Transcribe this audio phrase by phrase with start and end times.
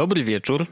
[0.00, 0.66] Dobry wieczór.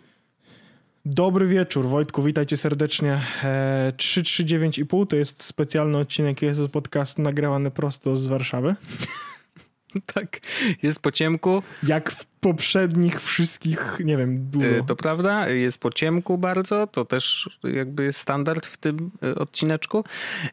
[1.04, 3.20] Dobry wieczór, Wojtku, witajcie serdecznie.
[3.44, 8.74] E, 339,5 to jest specjalny odcinek jest podcast nagrywany prosto z Warszawy.
[10.14, 10.40] Tak,
[10.82, 11.62] jest po ciemku.
[11.82, 14.66] Jak w poprzednich wszystkich, nie wiem, dużo.
[14.68, 19.34] E, To prawda, jest po ciemku bardzo, to też jakby jest standard w tym e,
[19.34, 20.04] odcineczku.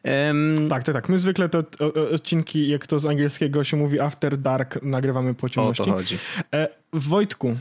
[0.02, 1.08] Em, Tak, tak, tak.
[1.08, 5.34] My zwykle te o- o- odcinki, jak to z angielskiego się mówi, after dark, nagrywamy
[5.34, 5.84] po o ciemności.
[5.84, 6.18] to chodzi.
[6.54, 7.56] E, Wojtku,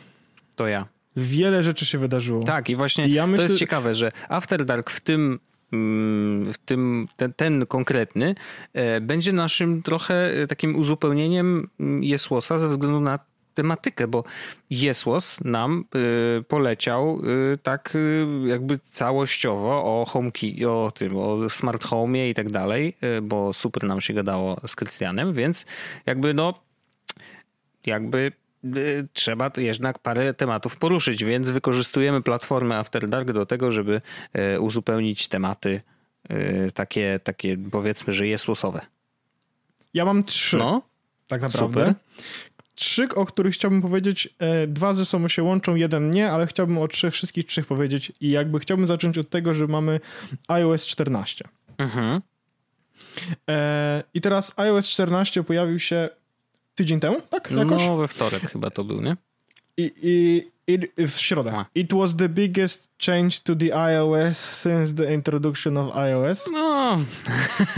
[0.56, 0.86] To ja.
[1.16, 2.44] Wiele rzeczy się wydarzyło.
[2.44, 5.40] Tak, i właśnie I ja to myślę- jest ciekawe, że After Dark w tym
[5.74, 8.36] mm, w tym, ten, ten konkretny
[8.74, 13.20] e, będzie naszym trochę e, takim uzupełnieniem mm, Jesłosa ze względu na
[13.54, 14.24] tematykę, bo
[14.70, 17.22] Jesłos nam e, poleciał
[17.64, 17.98] tak
[18.46, 24.02] jakby całościowo o HomeKey, o tym, o smart home i tak dalej, bo super nam
[24.02, 25.66] się gadało z Krystianem, więc
[26.06, 26.54] jakby no
[27.86, 28.32] jakby
[29.14, 34.02] trzeba to jednak parę tematów poruszyć, więc wykorzystujemy platformę After Dark do tego, żeby
[34.56, 35.82] y, uzupełnić tematy
[36.32, 38.82] y, takie, takie powiedzmy, że jest losowe.
[39.94, 40.82] Ja mam trzy, No,
[41.28, 41.86] tak naprawdę.
[41.86, 41.94] super.
[42.76, 44.30] Trzy, o których chciałbym powiedzieć.
[44.68, 48.12] Dwa ze sobą się łączą, jeden nie, ale chciałbym o trzech, wszystkich trzech powiedzieć.
[48.22, 50.00] I jakby chciałbym zacząć od tego, że mamy
[50.48, 51.46] iOS 14.
[51.78, 52.22] mhm.
[53.50, 56.10] E, I teraz iOS 14 pojawił się
[56.76, 57.52] tydzień temu, tak?
[57.52, 57.88] Jakoś?
[57.88, 59.18] no we wtorek chyba to był, nie?
[59.78, 59.92] I,
[60.68, 61.52] i, i, w środę.
[61.52, 61.66] A.
[61.76, 66.50] It was the biggest change to the iOS since the introduction of iOS.
[66.52, 67.00] No,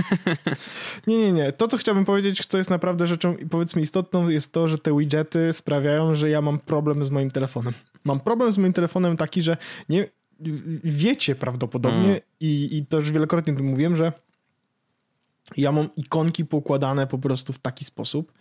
[1.07, 1.51] Nie, nie, nie.
[1.51, 5.53] To, co chciałbym powiedzieć, co jest naprawdę rzeczą, powiedzmy, istotną, jest to, że te widgety
[5.53, 7.73] sprawiają, że ja mam problem z moim telefonem.
[8.03, 9.57] Mam problem z moim telefonem taki, że
[9.89, 10.09] nie
[10.83, 12.19] wiecie prawdopodobnie Mm.
[12.39, 14.11] i, i to już wielokrotnie tu mówiłem, że
[15.57, 18.33] ja mam ikonki poukładane po prostu w taki sposób,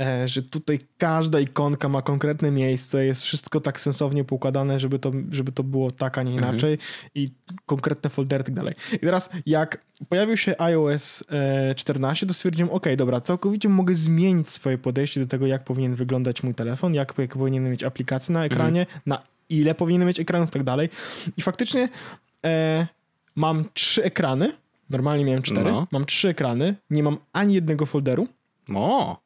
[0.00, 5.12] e, że tutaj każda ikonka ma konkretne miejsce, jest wszystko tak sensownie poukładane, żeby to,
[5.30, 6.78] żeby to było tak, a nie inaczej
[7.14, 7.28] i
[7.66, 8.74] konkretne foldery i tak dalej.
[8.92, 14.48] I teraz jak pojawił się iOS e, 14, to stwierdziłem, ok, dobra, całkowicie mogę zmienić
[14.48, 18.44] swoje podejście do tego, jak powinien wyglądać mój telefon, jak, jak powinien mieć aplikacje na
[18.44, 20.88] ekranie, na ile powinien mieć ekranów i tak dalej.
[21.36, 21.88] I faktycznie
[22.44, 22.86] e,
[23.34, 24.52] mam trzy ekrany,
[24.90, 25.86] normalnie miałem cztery, No.
[25.92, 28.28] mam trzy ekrany, nie mam ani jednego folderu.
[28.74, 29.24] o,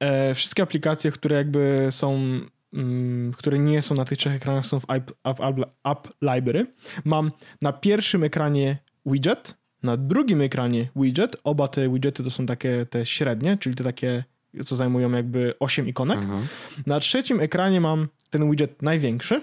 [0.00, 2.40] E, wszystkie aplikacje, które jakby są,
[2.72, 6.66] mm, które nie są na tych trzech ekranach, są w App, app, app, app Library.
[7.04, 11.36] Mam na pierwszym ekranie widget, na drugim ekranie widget.
[11.44, 14.24] Oba te widgety to są takie te średnie, czyli te takie,
[14.64, 16.18] co zajmują jakby 8 ikonek.
[16.18, 16.46] mhm.
[16.86, 19.40] Na trzecim ekranie mam ten widget największy.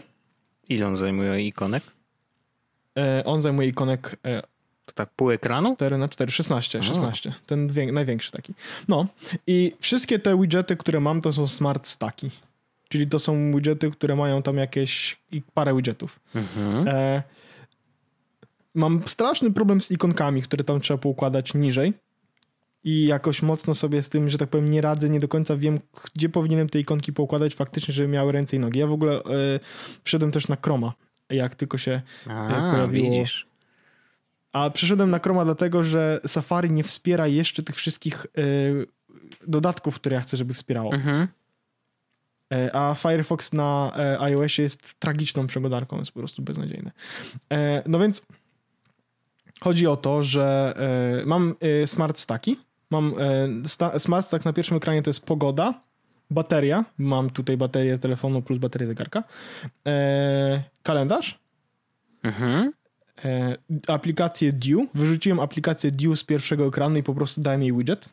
[0.70, 1.84] ile on zajmuje ikonek?
[2.98, 4.42] E, on zajmuje ikonek e,
[4.86, 5.76] To tak pół ekranu?
[5.76, 7.34] 4 na 4, 16, 16.
[7.46, 8.54] Ten wię- największy taki.
[8.88, 9.08] No
[9.48, 12.32] i wszystkie te widgety, które mam, to są smart stacki.
[12.90, 16.20] Czyli to są widgety, które mają tam jakieś i parę widgetów.
[16.36, 16.88] Mhm.
[16.88, 17.24] E,
[18.76, 21.94] mam straszny problem z ikonkami, które tam trzeba poukładać niżej.
[22.84, 25.80] I jakoś mocno sobie z tym, że tak powiem, nie radzę, nie do końca wiem,
[26.14, 28.80] gdzie powinienem te ikonki poukładać faktycznie, żeby miały ręce i nogi.
[28.80, 29.24] Ja w ogóle e,
[30.04, 30.94] wszedłem też na Chroma,
[31.30, 33.48] jak tylko się A, pojawiło- widzisz.
[34.56, 38.88] A przeszedłem na Chroma dlatego, że Safari nie wspiera jeszcze tych wszystkich y,
[39.48, 40.94] dodatków, które ja chcę, żeby wspierało.
[40.94, 41.28] Mhm.
[42.54, 46.92] E, a Firefox na e, iOSie jest tragiczną przeglądarką, jest po prostu beznadziejny.
[47.52, 48.26] E, no więc
[49.62, 50.74] chodzi o to, że
[51.22, 52.60] e, mam e, smart stacki.
[52.90, 53.16] Mam
[53.64, 55.82] e, sta, smart stack na pierwszym ekranie to jest pogoda,
[56.32, 56.86] bateria.
[56.98, 59.24] Mam tutaj baterię telefonu plus baterię zegarka.
[59.88, 61.40] E, kalendarz.
[62.24, 62.72] Mhm.
[63.24, 64.88] E, aplikację Dew.
[64.94, 68.10] Wyrzuciłem aplikację Dew z pierwszego ekranu i po prostu dałem jej widget,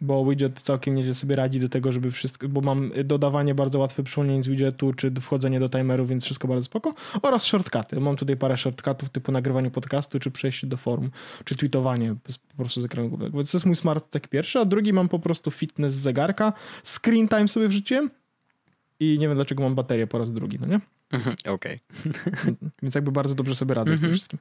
[0.00, 4.02] bo widget całkiem nieźle sobie radzi do tego, żeby wszystko, bo mam dodawanie bardzo łatwe
[4.02, 6.94] przypomnień z widgetu, czy wchodzenie do timeru, więc wszystko bardzo spoko.
[7.22, 8.00] Oraz shortcuty.
[8.00, 11.10] Mam tutaj parę shortcutów typu nagrywanie podcastu, czy przejście do forum,
[11.44, 12.14] czy tweetowanie
[12.48, 13.38] po prostu z ekranu głównego.
[13.38, 16.52] Więc to jest mój smart tak pierwszy, a drugi mam po prostu fitness zegarka.
[16.84, 18.10] Screen time sobie wrzuciłem
[19.00, 20.80] i nie wiem dlaczego mam baterię po raz drugi, no nie?
[21.12, 21.36] Mhm.
[21.48, 21.80] Okej.
[22.82, 24.38] Więc jakby bardzo dobrze sobie radzę z tym wszystkim.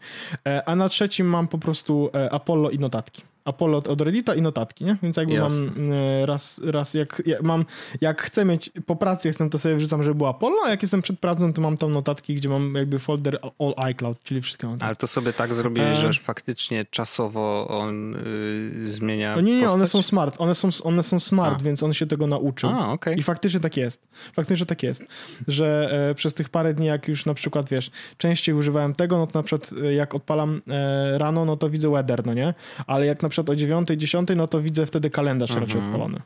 [0.48, 3.22] E, A na trzecim mam po prostu e, Apollo i notatki.
[3.48, 4.98] Apollo od Reddita i notatki, nie?
[5.04, 5.66] Więc jakby Jasne.
[5.66, 7.66] mam e, raz, raz jak, jak mam,
[8.02, 11.02] jak chcę mieć, po pracy jestem, to sobie wrzucam, żeby było Apollo, a jak jestem
[11.02, 14.86] przed pracą, to mam tam notatki, gdzie mam jakby folder All iCloud, czyli wszystkie notatki.
[14.86, 16.14] Ale to sobie tak zrobiłeś, E.
[16.14, 19.92] że faktycznie czasowo on y, zmienia No nie, nie, one postać?
[19.92, 21.64] są smart, one są, one są smart, A.
[21.64, 22.70] więc on się tego nauczył.
[22.70, 23.20] A, okej.
[23.20, 24.08] I faktycznie tak jest.
[24.34, 25.08] Faktycznie tak jest,
[25.48, 29.28] że e, przez tych parę dni, jak już na przykład, wiesz, częściej używałem tego, no
[29.28, 32.54] to na przykład e, jak odpalam e, rano, no to widzę weather, no nie?
[32.88, 35.86] Ale jak na przykład o 9, 10, no to widzę wtedy kalendarz raczej Mhm.
[35.86, 36.22] odpalony.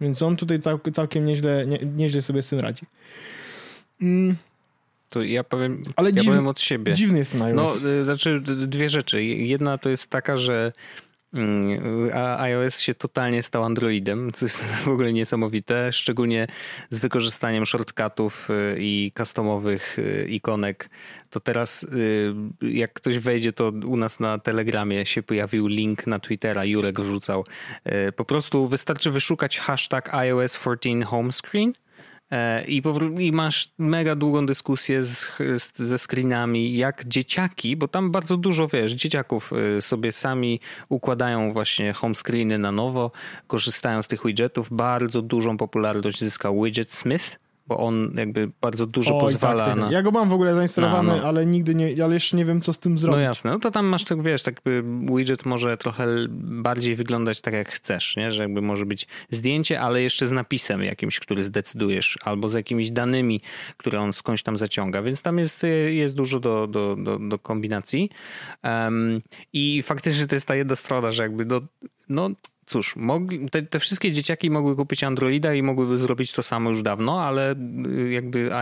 [0.00, 2.86] Więc on tutaj cał, całkiem nieźle, nie, nieźle sobie z tym radzi.
[4.02, 4.36] Mm.
[5.10, 6.26] To ja powiem, Ale ja dziw...
[6.26, 6.94] powiem od siebie.
[6.94, 7.80] Dziwny jest iOS.
[7.82, 9.24] No, znaczy dwie rzeczy.
[9.24, 10.72] Jedna to jest taka, że
[12.14, 16.46] a iOS się totalnie stał Androidem, co jest w ogóle niesamowite, szczególnie
[16.90, 20.90] z wykorzystaniem shortcutów y, i customowych y, ikonek.
[21.30, 26.18] To teraz, y, jak ktoś wejdzie, to u nas na Telegramie się pojawił link na
[26.18, 27.44] Twittera, Jurek wrzucał.
[28.16, 31.72] Po prostu wystarczy wyszukać hashtag iOS 14 home screen
[32.68, 32.82] I,
[33.18, 38.68] I, masz mega długą dyskusję z, z, ze screenami, jak dzieciaki, bo tam bardzo dużo,
[38.68, 43.10] wiesz, dzieciaków e, sobie sami układają właśnie home screeny na nowo,
[43.46, 44.68] korzystają z tych widgetów.
[44.70, 47.38] Bardzo dużą popularność zyskał widget Smith,
[47.68, 49.84] bo on jakby bardzo dużo Oj, pozwala tak, tak.
[49.84, 49.92] na...
[49.92, 51.22] Ja go mam w ogóle zainstalowany, no.
[51.22, 53.16] ale nigdy nie, ale jeszcze nie wiem, co z tym zrobić.
[53.16, 54.60] No jasne, no to tam masz tak, wiesz, tak
[55.14, 56.06] widget może trochę
[56.40, 58.32] bardziej wyglądać tak, jak chcesz, nie?
[58.32, 62.90] Że jakby może być zdjęcie, ale jeszcze z napisem jakimś, który zdecydujesz, albo z jakimiś
[62.90, 63.40] danymi,
[63.76, 68.10] które on skądś tam zaciąga, więc tam jest, jest dużo do, do, do, do kombinacji.
[68.64, 69.20] Um,
[69.52, 71.62] I faktycznie to jest ta jedna strona, że jakby do,
[72.08, 72.30] no
[72.68, 76.82] cóż, mogli, te, te, wszystkie dzieciaki mogły kupić Androida i mogłyby zrobić to samo już
[76.82, 77.54] dawno, ale
[77.86, 78.54] y, jakby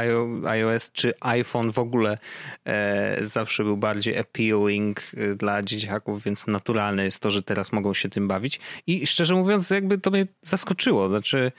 [0.46, 2.18] iOS czy iPhone w ogóle
[2.64, 7.94] e, zawsze był bardziej appealing y, dla dzieciaków, więc naturalne jest to, że teraz mogą
[7.94, 8.60] się tym bawić.
[8.86, 11.08] I szczerze mówiąc, jakby to mnie zaskoczyło.
[11.08, 11.52] Znaczy,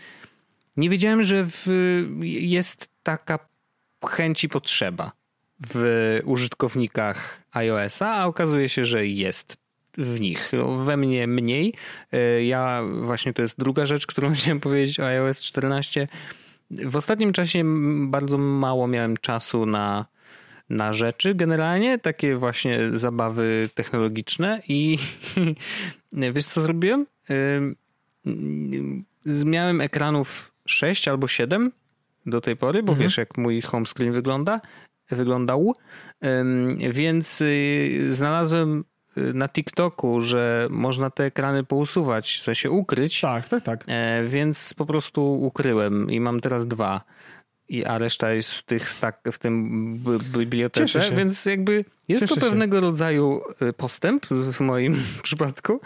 [0.77, 1.67] nie wiedziałem, że w,
[2.21, 3.39] jest taka
[4.05, 5.11] chęć i potrzeba
[5.67, 9.66] w użytkownikach iOS-a, a okazuje się, że jest
[9.97, 10.51] w nich.
[10.85, 11.73] We mnie mniej.
[12.11, 16.07] E, ja właśnie to jest druga rzecz, którą chciałem powiedzieć o iOS 14.
[16.71, 17.63] W ostatnim czasie
[18.07, 20.05] bardzo mało miałem czasu na,
[20.69, 24.97] na rzeczy generalnie, takie właśnie zabawy technologiczne i
[26.33, 27.05] wiesz co zrobiłem?
[29.45, 31.71] Miałem ekranów 6 albo 7
[32.25, 33.07] do tej pory, bo mhm.
[33.07, 34.59] wiesz jak mój home screen wygląda,
[35.11, 35.73] wyglądał,
[36.91, 38.83] więc y, znalazłem
[39.33, 43.21] na TikToku, że można te ekrany pousuwać, w sensie ukryć.
[43.21, 43.83] Tak, tak, tak.
[43.87, 47.01] E, więc po prostu ukryłem i mam teraz dwa.
[47.69, 49.83] I, a reszta jest w, tych stak, w tym
[50.33, 52.81] bibliotece, więc jakby jest Cieszę to pewnego się.
[52.81, 55.79] rodzaju e, postęp w moim przypadku.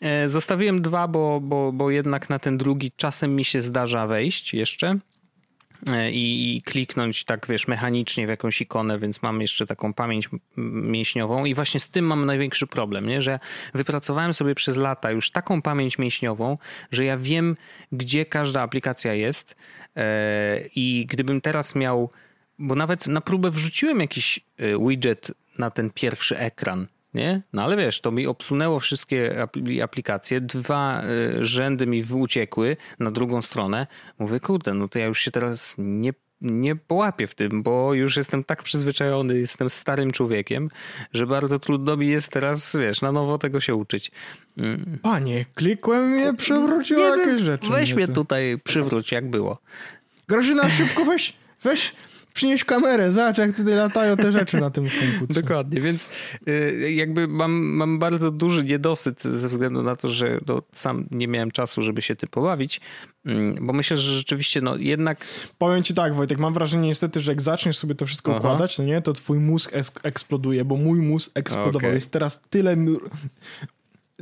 [0.00, 4.54] E, zostawiłem dwa, bo, bo, bo jednak na ten drugi czasem mi się zdarza wejść
[4.54, 4.98] jeszcze.
[5.90, 11.44] E, i kliknąć tak, wiesz, mechanicznie w jakąś ikonę, więc mam jeszcze taką pamięć mięśniową
[11.44, 13.22] i właśnie z tym mam największy problem, nie?
[13.22, 13.38] że
[13.74, 16.58] wypracowałem sobie przez lata już taką pamięć mięśniową,
[16.92, 17.56] że ja wiem,
[17.92, 19.56] gdzie każda aplikacja jest
[19.96, 22.10] e, i gdybym teraz miał,
[22.58, 26.86] bo nawet na próbę wrzuciłem jakiś e, widget na ten pierwszy ekran,
[27.16, 27.42] nie?
[27.52, 29.46] No ale wiesz, to mi obsunęło wszystkie
[29.82, 33.86] aplikacje, dwa y, rzędy mi uciekły na drugą stronę.
[34.18, 38.16] Mówię, kurde, no to ja już się teraz nie nie połapię w tym, bo już
[38.16, 40.68] jestem tak przyzwyczajony, jestem starym człowiekiem,
[41.12, 44.10] że bardzo trudno mi jest teraz, wiesz, na nowo tego się uczyć.
[44.56, 44.98] Mm.
[45.02, 47.70] Panie, klikłem mnie, przewróciło jakieś rzeczy.
[47.70, 49.58] Weź mnie tutaj, przywróć, jak było.
[50.28, 51.32] Grażyna, szybko weź,
[51.62, 51.92] weź,
[52.36, 55.42] przynieś kamerę, zobacz jak tutaj latają te rzeczy na tym komputerze.
[55.42, 56.08] Dokładnie, więc
[56.48, 61.28] y, jakby mam, mam bardzo duży niedosyt ze względu na to, że no, sam nie
[61.28, 62.80] miałem czasu, żeby się tym pobawić,
[63.26, 65.24] mm, bo myślę, że rzeczywiście no jednak...
[65.58, 68.38] Powiem ci tak Wojtek, mam wrażenie niestety, że jak zaczniesz sobie to wszystko Aha.
[68.38, 69.72] układać, no nie, to twój mózg
[70.02, 71.78] eksploduje, bo mój mózg eksplodował.
[71.78, 71.94] Okay.
[71.94, 72.76] Jest teraz tyle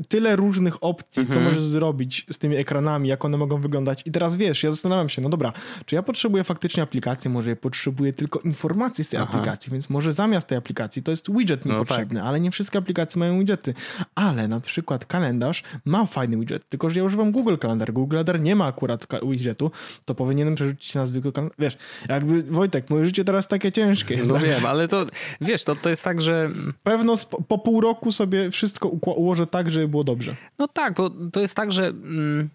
[0.09, 1.39] tyle różnych opcji, mhm.
[1.39, 4.03] co możesz zrobić z tymi ekranami, jak one mogą wyglądać.
[4.07, 5.53] I teraz wiesz, ja zastanawiam się, no dobra,
[5.87, 9.33] czy ja potrzebuję faktycznie aplikacji, może ja potrzebuję tylko informacji z tej Aha.
[9.33, 12.29] aplikacji, więc może zamiast tej aplikacji to jest widget mi no potrzebny, tak.
[12.29, 13.75] ale nie wszystkie aplikacje mają widgety.
[14.15, 17.93] Ale na przykład kalendarz ma fajny widget, tylko że ja używam Google Kalendar.
[17.93, 19.71] Google Kalendar nie ma akurat widgetu,
[20.05, 21.57] to powinienem przerzucić się na zwykły kalendar.
[21.59, 21.77] Wiesz,
[22.09, 24.29] jakby Wojtek, moje życie teraz takie ciężkie jest.
[24.29, 24.45] No tak?
[24.45, 25.07] wiem, ale to
[25.41, 26.51] wiesz, to, to jest tak, że...
[26.83, 27.15] Pewno
[27.49, 30.37] po pół roku sobie wszystko ułożę tak, że żeby było dobrze.
[30.59, 32.49] No tak, bo to jest tak, że mm,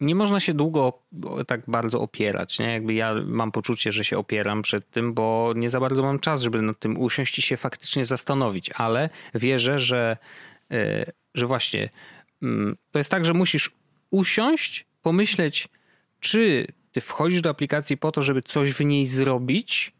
[0.00, 0.98] nie można się długo
[1.46, 2.58] tak bardzo opierać.
[2.58, 2.72] Nie?
[2.72, 6.42] Jakby ja mam poczucie, że się opieram przed tym, bo nie za bardzo mam czas,
[6.42, 10.16] żeby nad tym usiąść i się faktycznie zastanowić, ale wierzę, że,
[10.70, 11.04] yy,
[11.34, 11.90] że właśnie
[12.42, 13.70] yy, to jest tak, że musisz
[14.10, 15.68] usiąść, pomyśleć,
[16.20, 19.92] czy ty wchodzisz do aplikacji po to, żeby coś w niej zrobić,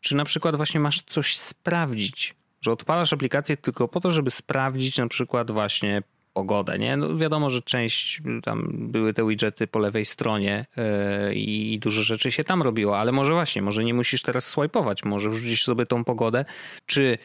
[0.00, 4.98] czy na przykład właśnie masz coś sprawdzić że odpalasz aplikację tylko po to, żeby sprawdzić
[4.98, 6.02] na przykład właśnie
[6.32, 6.96] pogodę, nie?
[6.96, 12.32] No wiadomo, że część tam były te widgety po lewej stronie yy, i dużo rzeczy
[12.32, 16.04] się tam robiło, ale może właśnie, może nie musisz teraz swipeować, może wrzucić sobie tą
[16.04, 16.44] pogodę,
[16.86, 17.18] czy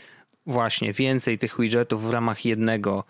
[0.45, 3.03] właśnie więcej tych widgetów w ramach jednego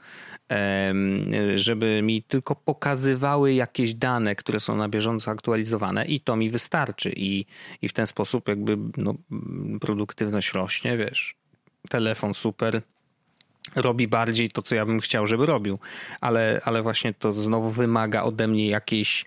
[1.56, 7.14] żeby mi tylko pokazywały jakieś dane, które są na bieżąco aktualizowane i to mi wystarczy
[7.16, 7.46] i,
[7.82, 9.16] i w ten sposób jakby no,
[9.82, 11.36] produktywność rośnie, wiesz.
[11.90, 12.82] Telefon super,
[13.76, 15.78] robi bardziej to, co ja bym chciał, żeby robił,
[16.22, 19.26] ale, ale właśnie to znowu wymaga ode mnie jakiejś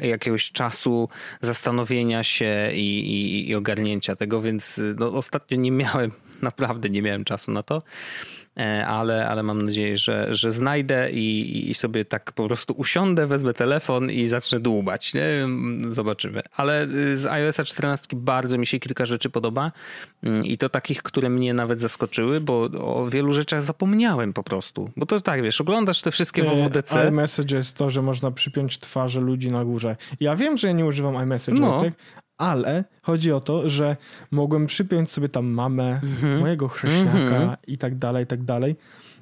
[0.00, 1.08] jakiegoś czasu
[1.40, 7.24] zastanowienia się i, i, i ogarnięcia tego, więc no, ostatnio nie miałem, naprawdę nie miałem
[7.24, 7.82] czasu na to.
[8.60, 13.26] E, ale, ale mam nadzieję, że, że znajdę i, i sobie tak po prostu usiądę,
[13.26, 15.14] wezmę telefon i zacznę dłubać.
[15.14, 15.48] Nie?
[15.88, 16.42] Zobaczymy.
[16.56, 19.72] Ale y, z iOS 14 bardzo mi się kilka rzeczy podoba
[20.22, 24.90] mm, i to takich, które mnie nawet zaskoczyły, bo o wielu rzeczach zapomniałem po prostu.
[24.96, 27.08] Bo to tak, wiesz, oglądasz te wszystkie WWDC.
[27.08, 29.96] iMessage jest to, że można przypiąć twarze ludzi na górze.
[30.20, 31.84] Ja wiem, że ja nie używam iMessage, no
[32.40, 33.96] ale chodzi o to, że
[34.30, 36.40] mogłem przypiąć sobie tam mamę, mm-hmm.
[36.40, 37.56] mojego chrześniaka mm-hmm.
[37.66, 38.76] i tak dalej, i tak dalej.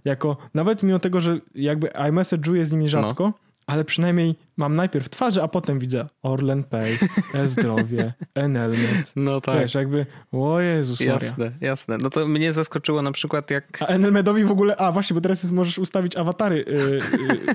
[0.05, 3.33] Jako, nawet mimo tego, że jakby iMessage'uję z nimi rzadko, no
[3.67, 6.99] ale przynajmniej mam najpierw twarze, a potem widzę Orlen Pay,
[7.35, 9.13] e-zdrowie, Enelmed.
[9.17, 9.61] No tak.
[9.61, 11.15] Wiesz, jakby, o Jezus Maria.
[11.15, 11.99] Jasne, jasne.
[11.99, 13.83] No to mnie zaskoczyło na przykład jak...
[13.83, 16.99] A Enelmedowi w ogóle, a właśnie, bo teraz możesz ustawić awatary, yy,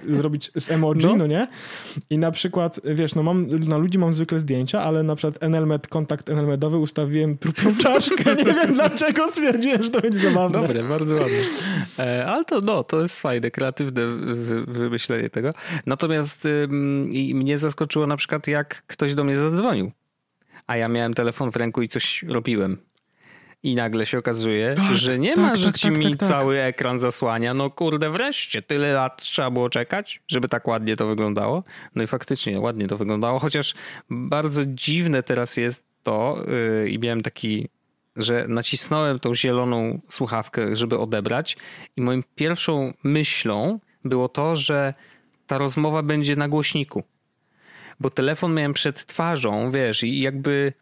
[0.07, 1.15] yy, zrobić z emoji, no.
[1.15, 1.27] no.
[1.27, 1.47] nie?
[2.09, 5.87] I na przykład, wiesz, no mam, na ludzi mam zwykle zdjęcia, ale na przykład Enelmed,
[5.87, 8.35] kontakt Enelmedowy ustawiłem trupią czaszkę.
[8.43, 10.61] Nie wiem dlaczego stwierdziłem, że to będzie zabawne.
[10.61, 11.37] Dobre, bardzo ładne.
[11.99, 14.01] E, ale to, no, to jest fajne, kreatywne
[14.67, 15.53] wymyślenie tego.
[15.85, 16.47] Natomiast
[17.31, 19.91] y, mnie zaskoczyło na przykład, jak ktoś do mnie zadzwonił,
[20.67, 22.77] a ja miałem telefon w ręku i coś robiłem.
[23.63, 26.17] I nagle się okazuje, tak, że nie tak, ma, że tak, ci tak, mi tak,
[26.19, 26.29] tak.
[26.29, 27.53] cały ekran zasłania.
[27.53, 31.63] No kurde, wreszcie, tyle lat trzeba było czekać, żeby tak ładnie to wyglądało.
[31.95, 33.73] No i faktycznie ładnie to wyglądało, chociaż
[34.09, 36.43] bardzo dziwne teraz jest to
[36.83, 37.69] yy, i miałem taki,
[38.15, 41.57] że nacisnąłem tą zieloną słuchawkę, żeby odebrać
[41.97, 44.93] i moją pierwszą myślą było to, że
[45.53, 47.03] ta rozmowa będzie na głośniku.
[47.99, 50.73] Bo telefon miałem przed twarzą, wiesz, i jakby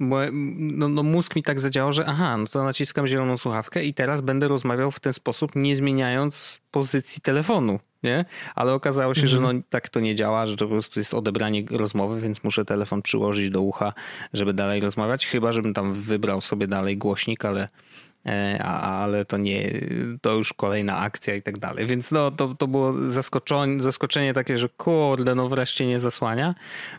[0.00, 4.20] no, no mózg mi tak zadziałał, że aha, no to naciskam zieloną słuchawkę i teraz
[4.20, 8.24] będę rozmawiał w ten sposób, nie zmieniając pozycji telefonu, nie?
[8.54, 9.36] Ale okazało się, mhm.
[9.36, 12.64] że no tak to nie działa, że to po prostu jest odebranie rozmowy, więc muszę
[12.64, 13.92] telefon przyłożyć do ucha,
[14.32, 17.68] żeby dalej rozmawiać, chyba żebym tam wybrał sobie dalej głośnik, ale
[18.62, 19.80] ale to nie,
[20.20, 21.86] to już kolejna akcja i tak dalej.
[21.86, 26.54] Więc no, to, to było zaskoczenie, zaskoczenie takie, że kurde, no wreszcie nie zasłania.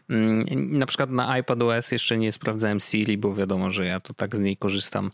[0.09, 4.35] Mm, na przykład na iPadOS jeszcze nie sprawdzałem Siri, bo wiadomo, że ja to tak
[4.35, 5.11] z niej korzystam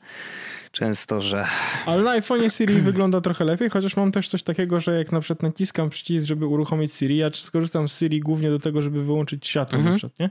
[0.71, 1.45] często, że...
[1.85, 5.19] Ale na iPhone'ie Siri wygląda trochę lepiej, chociaż mam też coś takiego, że jak na
[5.19, 9.47] przykład naciskam przycisk, żeby uruchomić Siri, ja skorzystam z Siri głównie do tego, żeby wyłączyć
[9.47, 9.93] światło mhm.
[9.93, 10.29] na przykład, nie?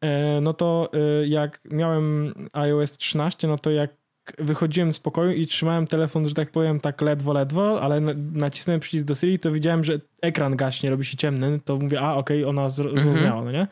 [0.00, 3.90] E, no to e, jak miałem iOS 13, no to jak
[4.38, 8.00] wychodziłem z pokoju i trzymałem telefon, że tak powiem, tak ledwo, ledwo, ale
[8.32, 12.14] nacisnąłem przycisk do Siri, to widziałem, że ekran gaśnie, robi się ciemny, to mówię, a
[12.14, 12.70] okej, okay, ona mhm.
[12.70, 13.66] zrozumiała, no nie?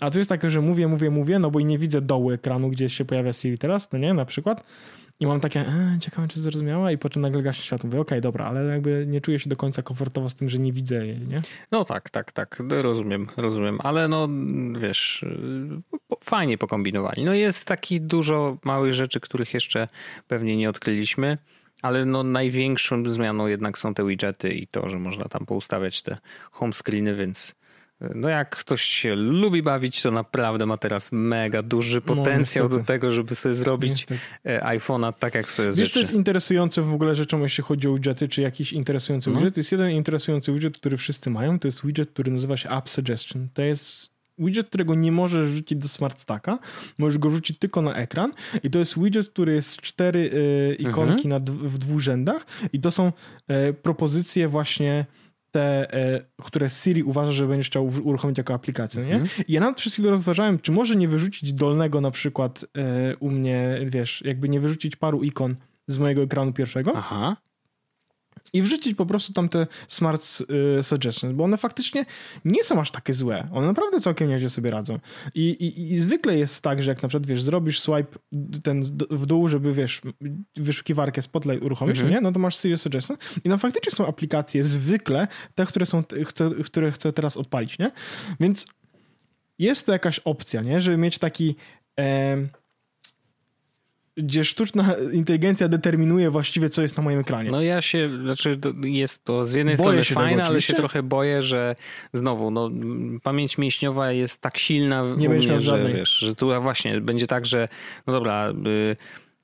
[0.00, 2.68] A tu jest takie, że mówię, mówię, mówię, no bo i nie widzę dołu ekranu,
[2.68, 4.64] gdzie się pojawia Siri teraz, no nie, na przykład.
[5.20, 7.86] I mam takie, e, ciekawe, czy zrozumiała, i potem nagle gaśnie światło.
[7.86, 10.58] Mówię, okej, okay, dobra, ale jakby nie czuję się do końca komfortowo z tym, że
[10.58, 11.42] nie widzę jej, nie?
[11.72, 14.28] No tak, tak, tak, rozumiem, rozumiem, ale no
[14.80, 15.24] wiesz,
[16.24, 17.24] fajnie pokombinowali.
[17.24, 19.88] No jest takich dużo małych rzeczy, których jeszcze
[20.28, 21.38] pewnie nie odkryliśmy.
[21.82, 26.18] Ale no największą zmianą jednak są te widgety i to, że można tam poustawiać te
[26.50, 27.54] home screeny, więc
[28.00, 32.78] no jak ktoś się lubi bawić, to naprawdę ma teraz mega duży no, potencjał no,
[32.78, 34.06] do tego, żeby sobie zrobić.
[34.44, 37.94] E, iPhone'a tak, jak sobie Wiesz, co jest interesujące w ogóle rzeczą, jeśli chodzi o
[37.94, 39.36] widgety, czy jakiś interesujący no.
[39.36, 39.56] widget?
[39.56, 43.48] Jest jeden interesujący widget, który wszyscy mają, to jest widget, który nazywa się App Suggestion.
[43.54, 46.58] To jest widget, którego nie możesz rzucić do Smart Stacka,
[46.98, 51.28] możesz go rzucić tylko na ekran i to jest widget, który jest cztery y, ikonki
[51.28, 51.28] mhm.
[51.28, 53.12] na, w dwóch rzędach i to są
[53.70, 55.06] y, propozycje właśnie
[55.56, 59.14] te, e, które Siri uważa, że będziesz chciał uruchomić jako aplikację, nie?
[59.14, 59.28] Mm.
[59.48, 63.30] I ja nawet przez chwilę rozważałem, czy może nie wyrzucić dolnego na przykład e, u
[63.30, 66.92] mnie, wiesz, jakby nie wyrzucić paru ikon z mojego ekranu pierwszego.
[66.94, 67.36] Aha
[68.56, 70.22] i wrzucić po prostu tam te smart
[70.78, 72.04] y, suggestions, bo one faktycznie
[72.44, 73.48] nie są aż takie złe.
[73.52, 74.98] One naprawdę całkiem nieźle sobie radzą.
[75.34, 78.18] I, i, I zwykle jest tak, że jak na przykład, wiesz, zrobisz swipe
[78.62, 80.00] ten w dół, żeby, wiesz,
[80.56, 82.14] wyszukiwarkę Spotlight uruchomić, mhm.
[82.14, 82.20] nie?
[82.20, 86.50] No to masz Serious Suggestions i no faktycznie są aplikacje zwykle, te, które są, chcę,
[86.64, 87.90] które chcę teraz odpalić, nie?
[88.40, 88.66] Więc
[89.58, 90.80] jest to jakaś opcja, nie?
[90.80, 91.54] Żeby mieć taki...
[92.00, 92.36] E,
[94.16, 97.50] gdzie sztuczna inteligencja determinuje właściwie, co jest na moim ekranie.
[97.50, 101.42] No ja się, znaczy jest to z jednej boję strony fajne, ale się trochę boję,
[101.42, 101.76] że
[102.12, 102.70] znowu, no
[103.22, 107.46] pamięć mięśniowa jest tak silna Nie u mnie, że wiesz, że tu właśnie będzie tak,
[107.46, 107.68] że
[108.06, 108.96] no dobra, y,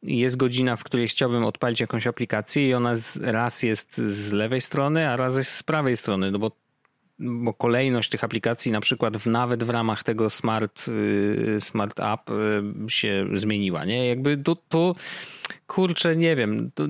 [0.02, 4.60] jest godzina, w której chciałbym odpalić jakąś aplikację i ona z, raz jest z lewej
[4.60, 6.61] strony, a raz jest z prawej strony, no bo
[7.22, 12.30] bo kolejność tych aplikacji na przykład w, nawet w ramach tego smart, y, smart app
[12.30, 14.06] y, się zmieniła, nie?
[14.06, 14.94] Jakby to, to
[15.66, 16.84] kurczę, nie wiem, to,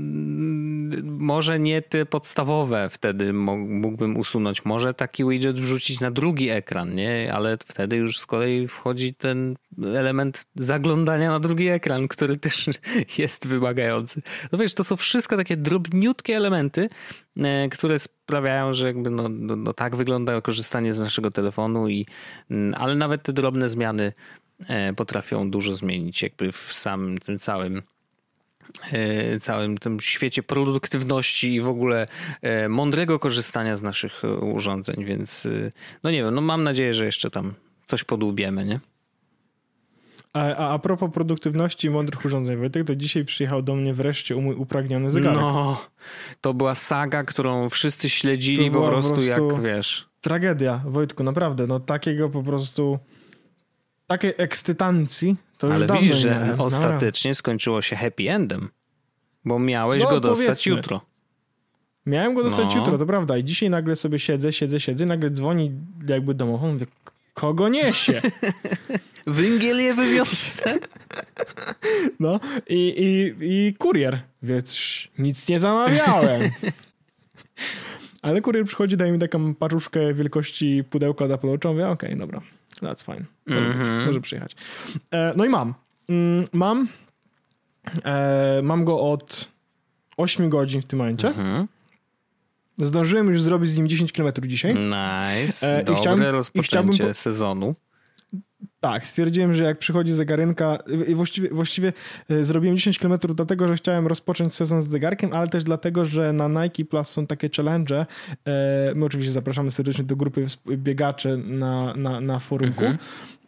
[1.05, 7.33] może nie te podstawowe wtedy mógłbym usunąć, może taki widget wrzucić na drugi ekran, nie?
[7.35, 12.67] Ale wtedy już z kolei wchodzi ten element zaglądania na drugi ekran, który też
[13.19, 14.23] jest wymagający.
[14.53, 16.89] No wiesz, to są wszystko takie drobniutkie elementy,
[17.37, 17.99] e, które
[18.33, 22.07] sprawiają, że jakby no, no, no tak wygląda korzystanie z naszego telefonu i
[22.51, 24.13] mm, ale nawet te drobne zmiany
[24.69, 27.83] e, potrafią dużo zmienić jakby w samym tym całym
[28.93, 32.07] E, całym tym świecie produktywności i w ogóle
[32.43, 35.49] e, mądrego korzystania z naszych urządzeń, więc
[36.03, 37.55] no nie wiem, no mam nadzieję, że jeszcze tam
[37.87, 38.81] coś podłubiemy, nie?
[40.33, 44.35] A, a, a propos produktywności i mądrych urządzeń, Wojtek, to dzisiaj przyjechał do mnie wreszcie
[44.35, 45.41] mój upragniony zegarek.
[45.41, 45.87] No,
[46.41, 50.09] to była saga, którą wszyscy śledzili po prostu, po prostu jak, wiesz...
[50.21, 52.99] Tragedia, Wojtku, naprawdę, no takiego po prostu
[54.07, 58.69] takiej ekscytancji to już Ale widzisz, że ostatecznie skończyło się happy endem,
[59.45, 60.73] bo miałeś no, go dostać powiedzmy.
[60.73, 61.01] jutro.
[62.07, 62.81] Miałem go dostać no.
[62.81, 63.37] jutro, to prawda.
[63.37, 65.73] I dzisiaj nagle sobie siedzę, siedzę, siedzę, nagle dzwoni
[66.09, 66.87] jakby domofon, mówię,
[67.35, 68.23] kogo niesie?
[69.27, 70.79] Węgiel je we wiosce.
[72.21, 74.79] No i, i, i kurier, więc
[75.19, 76.43] nic nie zamawiałem.
[78.23, 82.41] Ale kurier przychodzi, daje mi taką paczuszkę wielkości pudełka od Apple mówię, okej, okay, dobra,
[82.83, 83.25] that's fine.
[83.47, 84.07] Może, mm -hmm.
[84.07, 84.57] może przyjechać.
[85.11, 85.75] E, no i mam.
[86.09, 86.89] Mm, mam.
[88.05, 89.49] E, mam go od
[90.17, 91.29] 8 godzin w tym momencie.
[91.29, 91.67] Mm -hmm.
[92.83, 94.75] Zdążyłem już zrobić z nim 10 km dzisiaj.
[94.75, 95.79] Nice.
[95.79, 97.75] E, Dobre i chciałem, rozpoczęcie i chciałbym, sezonu.
[98.81, 100.79] Tak, stwierdziłem, że jak przychodzi zegarynka,
[101.15, 101.93] właściwie, właściwie
[102.31, 106.33] e, zrobiłem 10 km dlatego, że chciałem rozpocząć sezon z zegarkiem, ale też dlatego, że
[106.33, 108.07] na Nike Plus są takie challenge.
[108.45, 112.85] E, my oczywiście zapraszamy serdecznie do grupy biegaczy na, na, na forumku.
[112.85, 112.99] Mhm.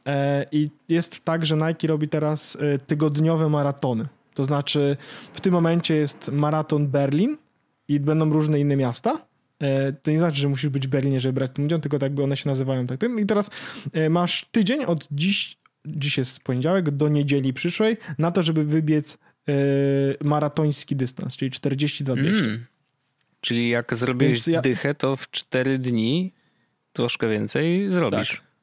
[0.07, 4.07] E, I jest tak, że Nike robi teraz tygodniowe maratony.
[4.35, 4.97] To znaczy
[5.33, 7.37] w tym momencie jest maraton Berlin
[7.89, 9.27] i będą różne inne miasta
[9.65, 12.13] E, to nie znaczy, że musisz być w Berlinie, żeby brać ten udział, tylko tak
[12.13, 12.87] by one się nazywają.
[12.87, 13.01] Tak.
[13.19, 13.51] I teraz
[13.93, 19.19] e, masz tydzień od dziś, dziś jest poniedziałek, do niedzieli przyszłej, na to, żeby wybiec
[19.49, 19.55] e,
[20.25, 22.45] maratoński dystans, czyli 42 200.
[22.45, 22.65] Mm.
[23.41, 24.63] Czyli jak zrobisz ja...
[24.63, 26.33] dychę, to w 4 dni
[26.93, 28.31] troszkę więcej zrobisz.
[28.31, 28.54] Tak.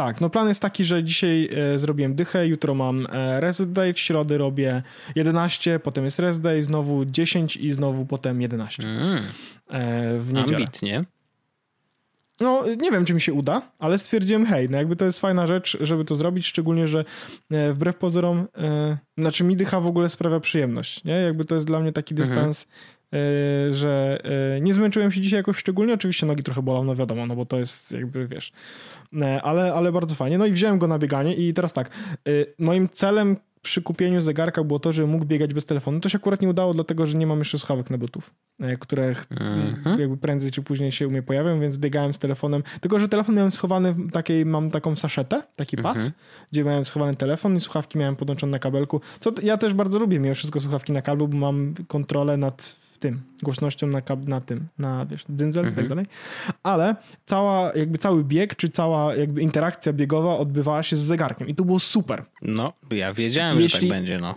[0.00, 3.92] Tak, no plan jest taki, że dzisiaj e, zrobiłem dychę, jutro mam e, rest day,
[3.92, 4.82] w środę robię
[5.14, 9.22] 11, potem jest rest day, znowu 10 i znowu potem 11 mm.
[9.68, 10.58] e, w niedzielę.
[10.58, 11.04] Ambitnie.
[12.40, 15.46] No, nie wiem, czy mi się uda, ale stwierdziłem, hej, no jakby to jest fajna
[15.46, 17.04] rzecz, żeby to zrobić, szczególnie, że
[17.50, 21.12] e, wbrew pozorom, e, znaczy mi dycha w ogóle sprawia przyjemność, nie?
[21.12, 22.28] Jakby to jest dla mnie taki mhm.
[22.28, 22.99] dystans, mhm.
[23.12, 24.22] E, że
[24.56, 27.46] e, nie zmęczyłem się dzisiaj jakoś szczególnie, oczywiście nogi trochę bolą, no wiadomo, no bo
[27.46, 28.52] to jest jakby, wiesz,
[29.22, 30.38] E, ale, ale bardzo fajnie.
[30.38, 31.90] No i wziąłem go na bieganie i teraz tak,
[32.58, 36.00] moim celem przy kupieniu zegarka było to, że mógł biegać bez telefonu.
[36.00, 38.22] To się akurat nie udało, dlatego że nie mam jeszcze słuchawek na Bluetooth,
[38.60, 40.00] e, które mhm.
[40.00, 42.62] jakby prędzej czy później się u mnie pojawią, więc biegałem z telefonem.
[42.80, 46.12] Tylko, że telefon miałem schowany w takiej, mam taką saszetę, taki pas, mhm.
[46.52, 49.00] gdzie miałem schowany telefon i słuchawki miałem podłączone na kabelku.
[49.20, 53.22] Co ja też bardzo lubię mimo wszystko słuchawki na kablu, bo mam kontrolę nad tym,
[53.42, 55.72] głośnością na, na tym, na wiesz, dzyndzel mhm.
[55.72, 55.88] i tak mhm.
[55.88, 56.06] dalej.
[56.62, 61.54] Ale cała, jakby cały bieg, czy cała jakby interakcja biegowa odbywała się z zegarkiem i
[61.54, 62.24] to było super.
[62.42, 64.34] No, ja wiedziałem, Jeśli, że tak będzie, no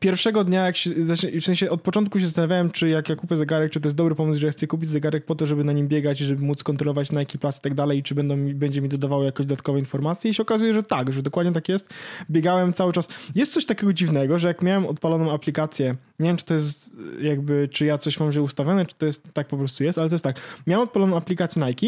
[0.00, 3.36] pierwszego dnia, jak się, znaczy, w sensie od początku się zastanawiałem, czy jak ja kupię
[3.36, 5.72] zegarek, czy to jest dobry pomysł, że ja chcę kupić zegarek po to, żeby na
[5.72, 9.24] nim biegać, żeby móc kontrolować Nike Plus i tak dalej, czy będą będzie mi dodawało
[9.24, 11.88] jakieś dodatkowe informacje i się okazuje, że tak, że dokładnie tak jest.
[12.30, 13.08] Biegałem cały czas.
[13.34, 17.68] Jest coś takiego dziwnego, że jak miałem odpaloną aplikację, nie wiem, czy to jest jakby,
[17.72, 20.14] czy ja coś mam źle ustawione, czy to jest tak po prostu jest, ale to
[20.14, 20.36] jest tak.
[20.66, 21.86] Miałem odpaloną aplikację Nike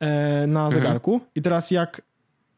[0.00, 0.72] e, na mhm.
[0.72, 2.02] zegarku i teraz jak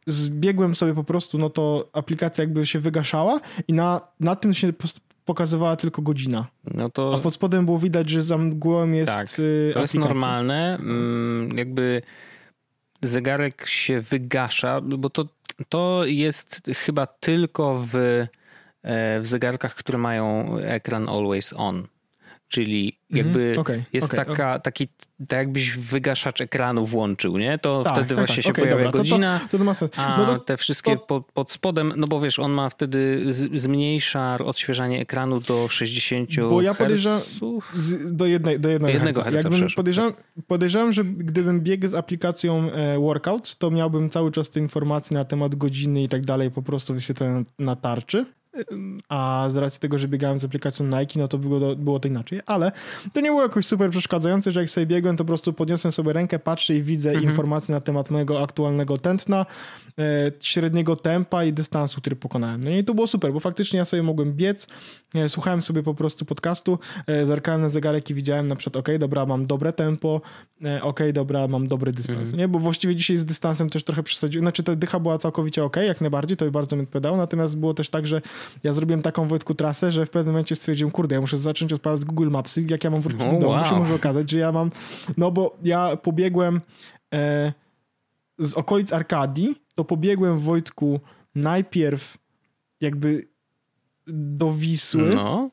[0.07, 4.73] zbiegłem sobie po prostu, no to aplikacja jakby się wygaszała i na, na tym się
[5.25, 6.47] pokazywała tylko godzina.
[6.75, 7.15] No to...
[7.15, 10.79] A pod spodem było widać, że za mgłą jest tak, y, to jest normalne.
[10.81, 12.03] Mm, jakby
[13.03, 15.25] zegarek się wygasza, bo to,
[15.69, 17.95] to jest chyba tylko w,
[18.83, 21.87] e, w zegarkach, które mają ekran always on.
[22.55, 24.61] Czyli jakby mm, okay, jest okay, taka, okay.
[24.61, 24.89] taki,
[25.29, 27.59] tak jakbyś wygaszacz ekranu włączył, nie?
[27.59, 30.39] To tak, wtedy tak, właśnie tak, się pojawia dobra, godzina, to, to, to a no
[30.39, 35.41] te wszystkie pod, pod, spodem, no bo wiesz, on ma wtedy z, zmniejsza odświeżanie ekranu
[35.41, 37.21] do 60 Bo ja podejrzewam
[38.05, 39.51] do, jednej, do jednego, jednego herca.
[39.51, 40.13] herca podejrzewam,
[40.47, 45.25] podejrzewam, że gdybym biegł z aplikacją e, Workouts, to miałbym cały czas te informacje na
[45.25, 48.27] temat godziny i tak dalej po prostu wyświetlone na tarczy
[49.09, 52.41] a z racji tego, że biegałem z aplikacją Nike, no to było, było to inaczej,
[52.47, 52.73] ale
[53.13, 56.13] to nie było jakoś super przeszkadzające, że jak sobie biegłem, to po prostu podniosłem sobie
[56.13, 57.29] rękę, patrzę i widzę mhm.
[57.29, 59.47] informacje na temat mojego aktualnego tętna,
[59.99, 62.65] e, średniego tempa i dystansu, który pokonałem.
[62.65, 64.67] No i to było super, bo faktycznie ja sobie mogłem biec,
[65.15, 68.99] e, słuchałem sobie po prostu podcastu, e, zerkałem na zegarek i widziałem na przykład, ok,
[68.99, 70.21] dobra, mam dobre tempo,
[70.83, 72.39] ok, dobra, mam dobry dystans, mhm.
[72.39, 72.49] nie?
[72.49, 76.01] Bo właściwie dzisiaj z dystansem też trochę przesadziłem, znaczy ta dycha była całkowicie ok, jak
[76.01, 78.23] najbardziej, to bardzo mi odpowiadało, natomiast było też tak, że
[78.65, 82.05] ja zrobiłem taką Wojtku trasę, że w pewnym momencie stwierdziłem, kurde, ja muszę zacząć odpalać
[82.05, 83.65] Google Mapsy, jak ja mam wrócić do domu, wow.
[83.65, 84.71] się może okazać, że ja mam,
[85.17, 86.61] no bo ja pobiegłem
[87.15, 87.53] e,
[88.39, 91.01] z okolic Arkadii, to pobiegłem Wojtku
[91.35, 92.19] najpierw
[92.81, 93.29] jakby
[94.07, 95.51] do Wisły, no.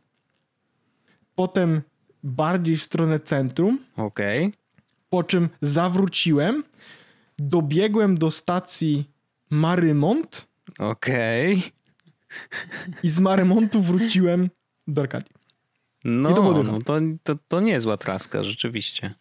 [1.36, 1.82] potem
[2.24, 4.60] bardziej w stronę centrum, okej, okay.
[5.10, 6.64] po czym zawróciłem,
[7.40, 9.10] dobiegłem do stacji
[9.50, 10.48] Marymont,
[10.80, 11.81] okej, okay
[13.04, 14.50] i z Maremontu wróciłem
[14.88, 15.32] do Arkadii.
[16.04, 19.14] No, to, no to, to, to niezła traska, rzeczywiście.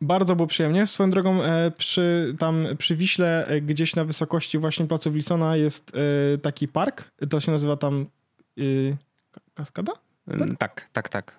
[0.00, 0.86] Bardzo było przyjemnie.
[0.86, 5.92] Swoją drogą e, przy, tam przy Wiśle, e, gdzieś na wysokości właśnie placu Wilsona jest
[6.34, 7.10] e, taki park.
[7.30, 8.06] To się nazywa tam
[9.54, 9.92] Kaskada?
[10.38, 10.58] Tak?
[10.58, 11.36] tak, tak, tak.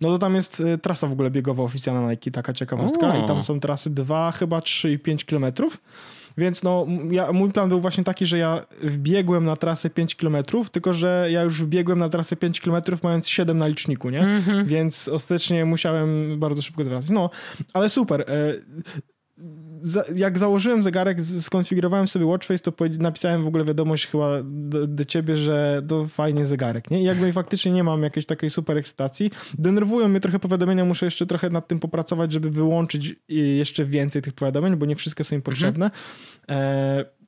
[0.00, 3.14] No to tam jest trasa w ogóle biegowa oficjalna Nike, taka ciekawostka.
[3.14, 3.24] O.
[3.24, 5.80] I tam są trasy 2, chyba 3 i 5 kilometrów.
[6.38, 10.36] Więc no, ja, mój plan był właśnie taki, że ja wbiegłem na trasę 5 km,
[10.72, 14.20] tylko że ja już wbiegłem na trasę 5 km mając 7 na liczniku, nie?
[14.20, 14.66] Mm -hmm.
[14.66, 17.10] Więc ostatecznie musiałem bardzo szybko zwracać.
[17.10, 17.30] No,
[17.72, 18.24] ale super.
[20.16, 25.36] Jak założyłem zegarek, skonfigurowałem sobie Watchface, to napisałem w ogóle wiadomość chyba do, do, ciebie,
[25.36, 27.00] że to fajnie zegarek, nie?
[27.00, 29.30] I jakby faktycznie nie mam jakiejś takiej super ekscytacji.
[29.58, 34.32] Denerwują mnie trochę powiadomienia, muszę jeszcze trochę nad tym popracować, żeby wyłączyć jeszcze więcej tych
[34.32, 35.86] powiadomień, bo nie wszystkie są im potrzebne.
[35.86, 35.92] Mhm.
[36.48, 37.21] E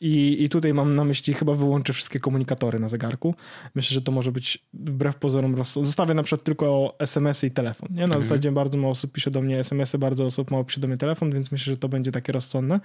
[0.00, 3.34] i, I tutaj mam na myśli, chyba wyłączę wszystkie komunikatory na zegarku.
[3.74, 5.86] Myślę, że to może być wbrew pozorom rozsądne.
[5.86, 7.88] Zostawię na przykład tylko SMS-y i telefon.
[7.90, 7.96] Nie?
[7.96, 8.22] Na mhm.
[8.22, 11.32] zasadzie bardzo mało osób pisze do mnie SMS-y, bardzo osób mało pisze do mnie telefon,
[11.32, 12.80] więc myślę, że to będzie takie rozsądne,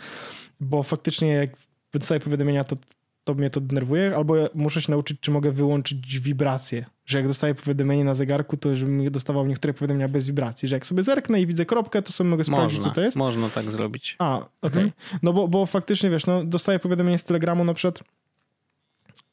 [0.60, 1.50] bo faktycznie jak
[1.94, 2.76] dostaję powiadomienia, to
[3.24, 7.56] to mnie to denerwuje, albo muszę się nauczyć, czy mogę wyłączyć wibracje, że jak dostaję
[7.56, 11.48] powiadomienie na zegarku, to żebym dostawał niektóre powiadomienia bez wibracji, że jak sobie zerknę i
[11.48, 13.18] widzę kropkę, to sobie mogę sprawdzić, można, co to jest.
[13.18, 14.16] Można tak zrobić.
[14.20, 14.50] A, okej.
[14.62, 14.84] Okay.
[14.84, 15.20] Mhm.
[15.24, 18.04] No bo, bo faktycznie, wiesz, no dostaję powiadomienie z Telegramu na przykład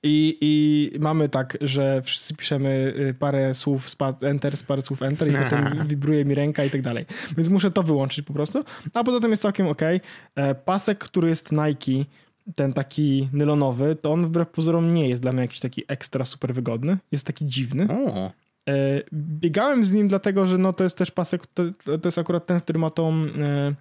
[0.03, 3.87] i, I mamy tak, że wszyscy piszemy y, parę słów
[4.23, 7.07] enter, parę słów enter i potem wibruje mi ręka i tak dalej.
[7.37, 8.65] Więc muszę to wyłączyć po prostu.
[8.95, 9.83] A poza tym jest całkiem ok.
[10.35, 12.11] E, pasek, który jest Nike,
[12.55, 16.55] ten taki nylonowy, to on wbrew pozorom nie jest dla mnie jakiś taki ekstra super
[16.55, 16.99] wygodny.
[17.13, 17.89] Jest taki dziwny.
[17.91, 18.31] O.
[18.69, 22.47] E, biegałem z nim dlatego, że no to jest też pasek, to, to jest akurat
[22.47, 23.75] ten, który ma tą e,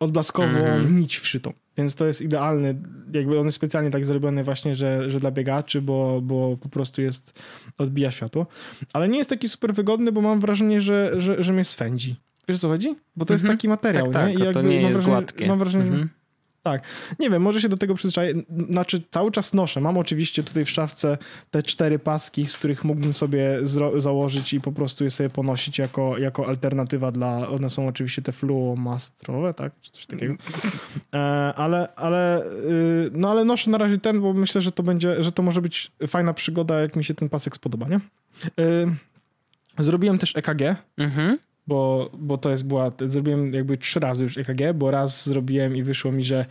[0.00, 0.98] odblaskową mm.
[0.98, 1.52] nić wszytą.
[1.76, 2.74] Więc to jest idealny,
[3.12, 7.02] jakby on jest specjalnie tak zrobiony właśnie, że, że dla biegaczy, bo, bo po prostu
[7.02, 7.40] jest,
[7.78, 8.46] odbija światło.
[8.92, 12.16] Ale nie jest taki super wygodny, bo mam wrażenie, że, że, że mnie swędzi.
[12.48, 12.96] Wiesz co chodzi?
[13.16, 13.58] Bo to jest mhm.
[13.58, 14.32] taki materiał, tak, nie?
[14.32, 15.46] Tak, I jakby to nie jest wrażenie, gładkie.
[15.46, 16.21] Mam wrażenie, mm -hmm.
[16.62, 16.82] Tak.
[17.18, 18.34] Nie wiem, może się do tego przyzwyczaję.
[18.70, 19.80] Znaczy, cały czas noszę.
[19.80, 21.18] Mam oczywiście tutaj w szafce
[21.50, 23.58] te cztery paski, z których mógłbym sobie
[23.96, 27.48] założyć i po prostu je sobie ponosić jako, jako alternatywa dla.
[27.48, 29.72] One są oczywiście te fluomastrowe, tak?
[29.80, 30.34] Czy coś takiego.
[31.14, 31.18] E,
[31.56, 35.32] ale, ale, y, no ale noszę na razie ten, bo myślę, że to będzie, że
[35.32, 38.00] to może być fajna przygoda, jak mi się ten pasek spodoba, nie?
[38.64, 40.62] Y, zrobiłem też EKG.
[40.96, 45.76] Mhm bo, bo to jest była, zrobiłem jakby trzy razy już EKG, bo raz zrobiłem
[45.76, 46.46] i wyszło mi, że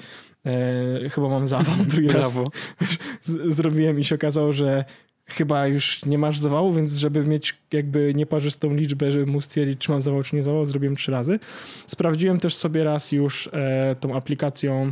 [0.45, 2.34] e, chyba mam zawał, drugi raz
[3.24, 4.86] z, zrobiłem i się okazało, że
[5.26, 9.91] chyba już nie masz zawału, więc żeby mieć jakby nieparzystą liczbę, żeby móc stwierdzić, czy
[9.91, 11.39] mam zawał, czy nie zawał, zrobiłem trzy razy.
[11.88, 14.91] Sprawdziłem też sobie raz już e, tą aplikacją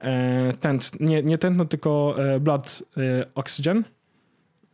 [0.00, 3.84] e, tent, nie, nie tętno, tylko e, Blood e, Oxygen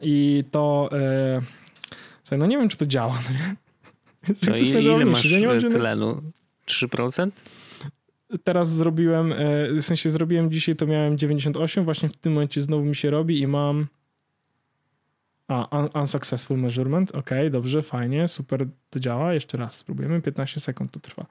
[0.00, 3.61] i to e, no nie wiem, czy to działa, no nie?
[4.26, 6.22] To, to ile masz ja nie tlenu?
[6.66, 7.30] 3%?
[8.44, 9.36] Teraz zrobiłem, e,
[9.72, 13.40] w sensie zrobiłem dzisiaj, to miałem 98, właśnie w tym momencie znowu mi się robi
[13.40, 13.86] i mam
[15.48, 20.90] a, un unsuccessful measurement, ok, dobrze, fajnie, super, to działa, jeszcze raz spróbujemy, 15 sekund
[20.90, 21.26] to trwa.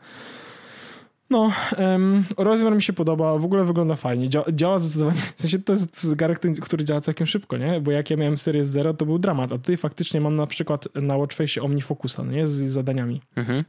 [1.31, 5.59] No, um, rozmiar mi się podoba, w ogóle wygląda fajnie, Dzia działa zdecydowanie, w sensie
[5.59, 7.81] to jest zegarek, który działa całkiem szybko, nie?
[7.81, 10.87] Bo jak ja miałem Series Zero, to był dramat, a tutaj faktycznie mam na przykład
[10.95, 12.47] na Watchface OmniFocusa, no nie?
[12.47, 13.21] Z, z zadaniami.
[13.35, 13.63] Mhm.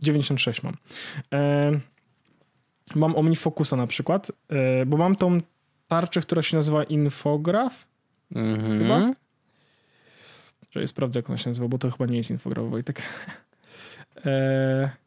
[0.00, 0.76] 96 mam.
[1.32, 1.72] E,
[2.94, 5.40] mam OmniFocusa na przykład, e, bo mam tą
[5.88, 7.88] tarczę, która się nazywa Infograph,
[8.34, 8.78] mhm.
[8.78, 9.12] chyba.
[10.70, 13.02] Że sprawdzę, jak ona się nazywa, bo to chyba nie jest Infograph, Wojtek.
[14.26, 15.01] E,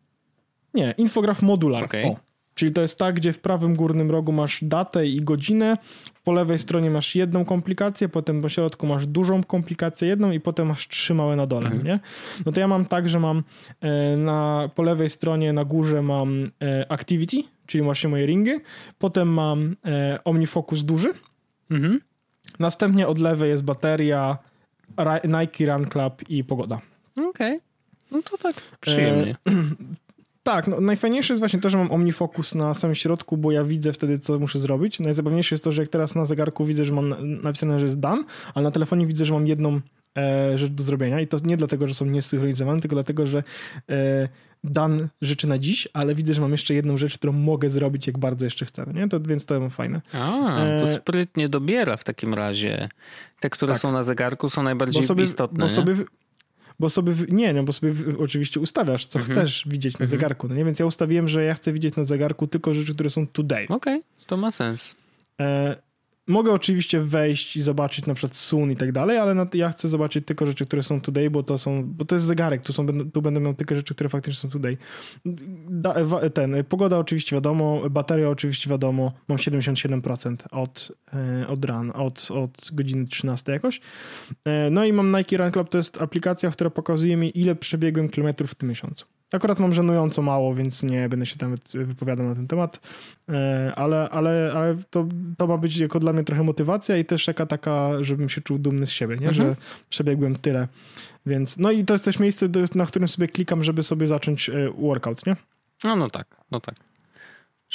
[0.75, 1.83] nie, infograf modular.
[1.83, 2.05] Okay.
[2.05, 2.15] O,
[2.55, 5.77] Czyli to jest tak, gdzie w prawym górnym rogu masz datę i godzinę,
[6.23, 10.67] po lewej stronie masz jedną komplikację, potem po środku masz dużą komplikację jedną i potem
[10.67, 11.83] masz trzy małe na dole, mhm.
[11.85, 11.99] nie?
[12.45, 13.43] No to ja mam tak, że mam
[13.81, 18.61] e, na, po lewej stronie na górze mam e, activity, czyli właśnie moje ringy,
[18.99, 21.13] potem mam e, OmniFocus duży,
[21.71, 21.99] mhm.
[22.59, 24.37] następnie od lewej jest bateria,
[25.23, 26.81] Nike Run Club i pogoda.
[27.11, 27.29] Okej.
[27.29, 27.59] Okay.
[28.11, 29.35] No to tak przyjemnie.
[30.45, 33.93] Tak, no, najfajniejsze jest właśnie to, że mam OmniFocus na samym środku, bo ja widzę
[33.93, 34.99] wtedy, co muszę zrobić.
[34.99, 38.23] Najzabawniejsze jest to, że jak teraz na zegarku widzę, że mam napisane, że jest done,
[38.53, 39.81] ale na telefonie widzę, że mam jedną
[40.17, 43.43] e, rzecz do zrobienia i to nie dlatego, że są niesynchronizowane, tylko dlatego, że
[43.89, 44.29] e,
[44.63, 48.17] dan rzeczy na dziś, ale widzę, że mam jeszcze jedną rzecz, którą mogę zrobić, jak
[48.17, 49.09] bardzo jeszcze chcę, nie?
[49.09, 50.01] To, więc to jest fajne.
[50.13, 50.29] A,
[50.79, 52.89] to e, sprytnie dobiera w takim razie.
[53.39, 53.81] Te, które tak.
[53.81, 55.95] są na zegarku są najbardziej bo sobie, istotne, bo sobie,
[56.79, 59.39] bo sobie, nie, no bo sobie oczywiście ustawiasz, co mhm.
[59.39, 60.09] chcesz widzieć na mhm.
[60.09, 60.65] zegarku, no nie?
[60.65, 63.63] Więc ja ustawiłem, że ja chcę widzieć na zegarku tylko rzeczy, które są today.
[63.63, 64.95] Okej, okay, to ma sens.
[65.41, 65.75] E,
[66.27, 70.25] Mogę oczywiście wejść i zobaczyć na przykład sun i tak dalej, ale ja chcę zobaczyć
[70.25, 73.21] tylko rzeczy, które są today, bo to są, bo to jest zegarek, tu, są, tu
[73.21, 74.77] będę miał tylko rzeczy, które faktycznie są today.
[75.69, 75.95] Da,
[76.33, 82.69] ten, pogoda oczywiście wiadomo, bateria oczywiście wiadomo, mam 77% od, e, od run, od, od
[82.73, 83.81] godziny 13 jakoś.
[84.45, 88.09] E, no i mam Nike Run Club, to jest aplikacja, która pokazuje mi ile przebiegłem
[88.09, 89.14] kilometrów w tym miesiącu.
[89.35, 92.79] Akurat mam żenująco mało, więc nie będę się tam wypowiadał na ten temat,
[93.29, 97.25] e, ale, ale, ale to, to ma być jako dla mnie trochę motywacja i też
[97.25, 99.27] taka, taka żebym się czuł dumny z siebie, nie?
[99.27, 99.47] Mhm.
[99.47, 99.55] że
[99.89, 100.67] przebiegłem tyle.
[101.25, 104.53] Więc, no i to jest też miejsce, na którym sobie klikam, żeby sobie zacząć e,
[104.77, 105.35] workout, nie?
[105.83, 106.75] No, no tak, no tak.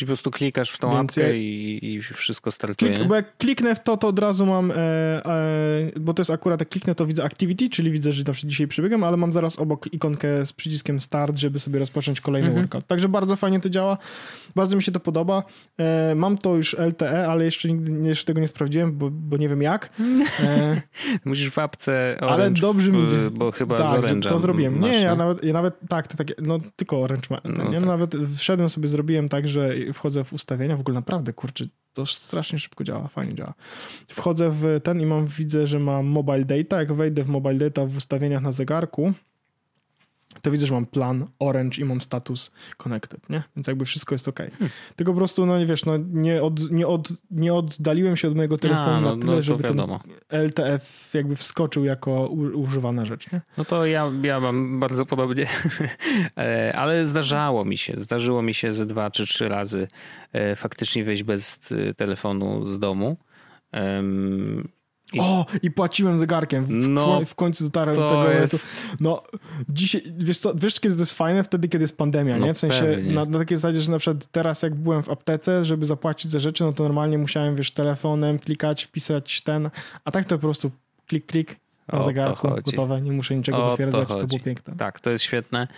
[0.00, 1.34] Czyli po prostu klikasz w tą Więc apkę ja...
[1.34, 2.92] i, i, wszystko startuje.
[2.92, 6.30] Klik, bo jak kliknę w to, to od razu mam, e, e, bo to jest
[6.30, 9.32] akurat jak kliknę, to widzę activity, czyli widzę, że na przykład dzisiaj przebiegam, ale mam
[9.32, 12.66] zaraz obok ikonkę z przyciskiem start, żeby sobie rozpocząć kolejny mhm.
[12.66, 12.86] workout.
[12.86, 13.98] Także bardzo fajnie to działa.
[14.54, 15.42] Bardzo mi się to podoba.
[15.78, 19.48] E, mam to już LTE, ale jeszcze nigdy jeszcze tego nie sprawdziłem, bo, bo nie
[19.48, 19.90] wiem jak.
[20.40, 20.82] E,
[21.24, 23.30] Musisz w apce Orange, Ale dobrze mi idzie.
[23.30, 24.80] Bo chyba tak, z to zrobiłem.
[24.80, 26.06] Nie, ja nawet, ja nawet tak,
[26.42, 27.40] no tylko Orange ma.
[27.44, 27.64] No?
[27.64, 27.84] No, tak.
[27.86, 32.58] Nawet wszedłem sobie, zrobiłem tak, że wchodzę w ustawienia, w ogóle naprawdę, kurczę, to strasznie
[32.58, 33.54] szybko działa, fajnie działa.
[34.08, 36.78] Wchodzę w ten i mam, widzę, że mam mobile data.
[36.78, 39.12] Jak wejdę w mobile data w ustawieniach na zegarku,
[40.42, 43.42] to widzę, że mam plan Orange i mam status connected, nie?
[43.56, 44.38] Więc jakby wszystko jest ok.
[44.38, 44.70] Hmm.
[44.96, 48.36] Tylko po prostu, no nie wiesz, no nie, od, nie, od, nie oddaliłem się od
[48.36, 50.00] mojego telefonu A, no, na tyle, no, żeby wiadomo.
[50.28, 53.40] ten LTF jakby wskoczył jako u, używana rzecz, nie?
[53.58, 55.46] No to ja, ja mam bardzo podobnie,
[56.36, 59.88] e, ale zdarzało mi się, zdarzyło mi się ze dwa czy trzy razy
[60.32, 63.16] e, faktycznie wyjść bez e, telefonu z domu.
[65.12, 65.20] I...
[65.20, 66.64] O, i płaciłem zegarkiem.
[66.64, 68.30] W, no, w końcu dotarłem do tego.
[68.30, 68.68] Jest...
[69.00, 69.22] No,
[69.68, 71.44] dzisiaj, wiesz co, wiesz kiedy to jest fajne?
[71.44, 72.54] Wtedy, kiedy jest pandemia, no, nie?
[72.54, 75.86] W sensie na, na takiej zasadzie, że na przykład teraz jak byłem w aptece, żeby
[75.86, 79.70] zapłacić za rzeczy, no to normalnie musiałem, wiesz, telefonem klikać, wpisać ten,
[80.04, 80.70] a tak to po prostu
[81.06, 81.56] klik, klik,
[81.92, 84.74] na zegarku, gotowe, nie muszę niczego o potwierdzać, to, to, było piękne.
[84.76, 85.68] Tak, to jest świetne.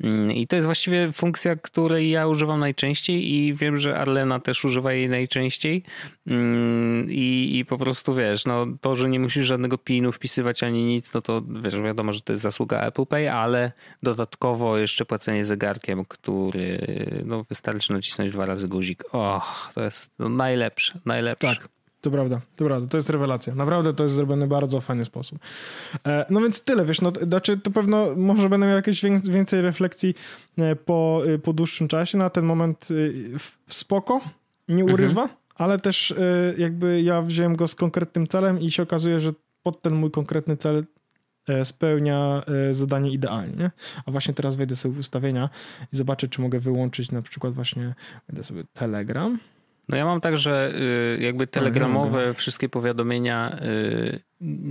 [0.00, 4.64] Mm, I to jest właściwie funkcja, której ja używam najczęściej i wiem, że Arlena też
[4.64, 5.82] używa jej najczęściej.
[6.26, 10.84] Mm, I, i po prostu wiesz, no to, że nie musisz żadnego pinu wpisywać ani
[10.84, 13.72] nic, no to wiesz, wiadomo, że to jest zasługa Apple Pay, ale
[14.02, 16.78] dodatkowo jeszcze płacenie zegarkiem, który
[17.24, 19.04] no wystarczy nacisnąć dwa razy guzik.
[19.12, 21.46] Och, to jest no, najlepsze, najlepsze.
[21.46, 21.68] Tak.
[22.04, 23.54] To prawda, to prawda, to jest rewelacja.
[23.54, 25.38] Naprawdę to jest zrobione w bardzo fajny sposób.
[26.06, 30.14] E, no więc tyle, wiesz, no, znaczy to pewno może będę miał jakieś więcej refleksji
[30.58, 32.18] e, po, e, po dłuższym czasie.
[32.18, 32.88] Na ten moment
[33.38, 34.20] w spoko,
[34.68, 34.94] nie mhm.
[34.94, 35.40] urywa, mhm.
[35.54, 36.14] ale też
[36.58, 40.56] jakby ja wziąłem go z konkretnym celem i się okazuje, że pod ten mój konkretny
[40.56, 40.84] cel
[41.64, 43.56] spełnia zadanie idealnie.
[43.56, 43.70] Nie?
[44.06, 45.50] A właśnie teraz wejdę sobie w ustawienia
[45.92, 47.94] i zobaczę, czy mogę wyłączyć na przykład właśnie,
[48.28, 49.38] wejdę sobie Telegram.
[49.88, 50.72] No ja mam tak, że
[51.18, 54.20] y, jakby telegramowe wszystkie powiadomienia y,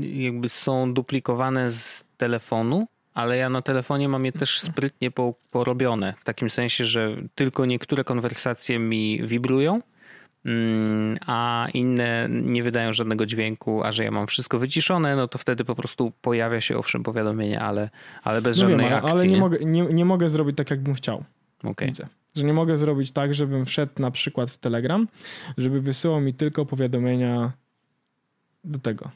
[0.02, 5.12] jakby są duplikowane z telefonu, ale ja na telefonie mam je też sprytnie
[5.52, 6.14] porobione.
[6.20, 9.82] W takim sensie, że tylko niektóre konwersacje mi wibrują,
[10.46, 15.38] mm, a inne nie wydają żadnego dźwięku, a że ja mam wszystko wyciszone, no to
[15.38, 17.90] wtedy po prostu pojawia się owszem powiadomienie, ale,
[18.24, 19.12] ale bez no żadnej wiem, akcji.
[19.12, 21.24] Ale nie, nie, Mogę, nie, nie mogę zrobić tak, jakbym chciał.
[21.64, 21.88] Okay.
[21.88, 22.08] Widzę.
[22.36, 25.08] Że nie mogę zrobić tak, żebym wszedł na przykład w Telegram,
[25.58, 27.52] żeby wysyłał mi tylko powiadomienia
[28.64, 29.12] do tego.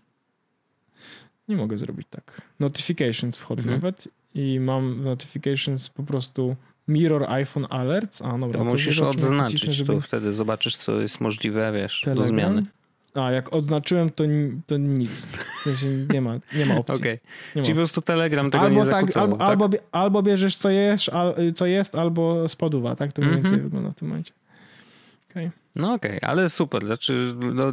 [1.47, 2.41] Nie mogę zrobić tak.
[2.59, 3.81] Notifications wchodzę mhm.
[3.81, 6.55] nawet i mam notifications po prostu
[6.87, 8.21] Mirror iPhone Alerts.
[8.21, 9.93] A, dobra, to, to musisz odznaczyć, żeby...
[9.93, 12.23] to wtedy zobaczysz, co jest możliwe, wiesz, Telegram?
[12.23, 12.65] do zmiany.
[13.17, 14.23] A, jak odznaczyłem, to,
[14.65, 15.25] to nic.
[15.25, 16.95] W sensie nie ma, nie ma opcji.
[16.95, 17.19] Okej.
[17.51, 17.63] Okay.
[17.63, 19.47] Czyli po prostu Telegram tego albo nie tak, albo, tak?
[19.47, 23.13] albo, albo bierzesz co, jesz, al, co jest, albo spoduwa, tak?
[23.13, 23.49] To mniej mm -hmm.
[23.49, 24.33] więcej wygląda w tym momencie.
[25.31, 25.51] Okay.
[25.77, 26.85] No okej, okay, ale super.
[26.85, 27.63] Znaczy, no...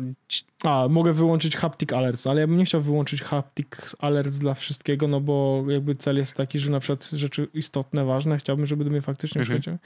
[0.62, 5.08] A, mogę wyłączyć Haptic Alerts, ale ja bym nie chciał wyłączyć Haptic Alerts dla wszystkiego,
[5.08, 8.90] no bo jakby cel jest taki, że na przykład rzeczy istotne, ważne, chciałbym, żeby do
[8.90, 9.60] mnie faktycznie mhm.
[9.60, 9.78] przychodziły.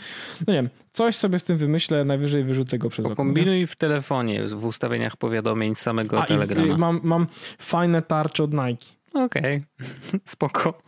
[0.46, 3.16] No nie wiem, coś sobie z tym wymyślę, najwyżej wyrzucę go przez okno.
[3.16, 6.74] Kombinuj w telefonie, w ustawieniach powiadomień samego A, Telegrama.
[6.74, 7.26] I, mam, mam
[7.58, 8.86] fajne tarcze od Nike.
[9.14, 10.20] Okej, okay.
[10.24, 10.82] spoko.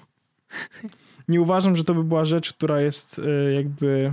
[1.28, 4.12] Nie uważam, że to by była rzecz, która jest y, jakby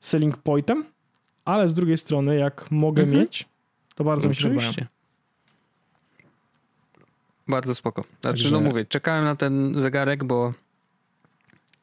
[0.00, 0.84] selling pointem,
[1.44, 3.20] ale z drugiej strony, jak mogę mhm.
[3.20, 3.48] mieć,
[3.94, 4.68] to bardzo Oczywiście.
[4.68, 4.94] mi się podoba.
[7.48, 8.02] Bardzo spoko.
[8.02, 8.50] Znaczy, Także...
[8.50, 10.52] no mówię, czekałem na ten zegarek, bo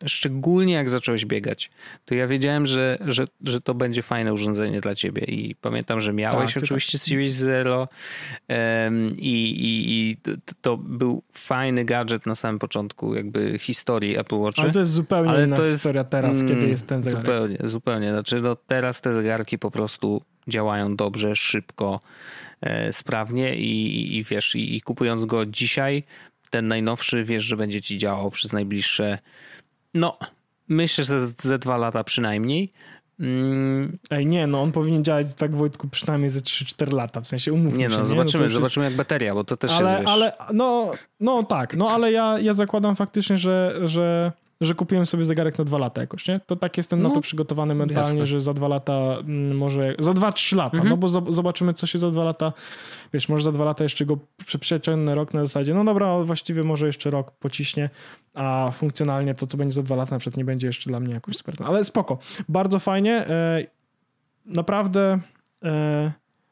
[0.05, 1.71] szczególnie jak zacząłeś biegać,
[2.05, 6.13] to ja wiedziałem, że, że, że to będzie fajne urządzenie dla ciebie i pamiętam, że
[6.13, 7.05] miałeś tak, oczywiście tak.
[7.05, 7.87] Series Zero
[8.49, 14.35] um, i, i, i to, to, był fajny gadżet na samym początku jakby historii Apple
[14.35, 14.59] Watch.
[14.59, 17.25] Ale to jest zupełnie Ale inna to jest, historia teraz, mm, kiedy jest ten zegarek.
[17.25, 18.11] Zupełnie, zupełnie.
[18.11, 21.99] Znaczy no teraz te zegarki po prostu działają dobrze, szybko,
[22.61, 26.03] e, sprawnie i, i wiesz, i, i kupując go dzisiaj,
[26.51, 29.17] ten najnowszy, wiesz, że będzie ci działał przez najbliższe
[29.93, 30.17] no,
[30.67, 32.73] myślę, że ze dwa lata przynajmniej.
[33.19, 33.97] Mm.
[34.09, 37.77] Ej, nie, no on powinien działać tak Wojtku przynajmniej ze 3-4 lata, w sensie umówmy
[37.77, 38.05] nie, no, się.
[38.05, 38.49] Zobaczymy, nie?
[38.49, 38.93] No zobaczymy jest...
[38.93, 40.09] jak bateria, bo to też ale, jest, wiesz...
[40.09, 45.25] Ale, no, no tak, no ale ja, ja zakładam faktycznie, że, że że kupiłem sobie
[45.25, 46.39] zegarek na dwa lata jakoś, nie?
[46.39, 48.27] To tak jestem no, na to przygotowany mentalnie, jasne.
[48.27, 50.89] że za dwa lata mm, może, za dwa, trzy lata, mhm.
[50.89, 52.53] no bo zobaczymy co się za dwa lata,
[53.13, 56.87] wiesz, może za dwa lata jeszcze go przeciągnę rok na zasadzie, no dobra, właściwie może
[56.87, 57.89] jeszcze rok pociśnie,
[58.33, 61.13] a funkcjonalnie to co będzie za dwa lata na przykład nie będzie jeszcze dla mnie
[61.13, 61.55] jakoś super.
[61.65, 62.17] Ale spoko,
[62.49, 63.65] bardzo fajnie, e,
[64.45, 65.19] naprawdę
[65.63, 66.11] e,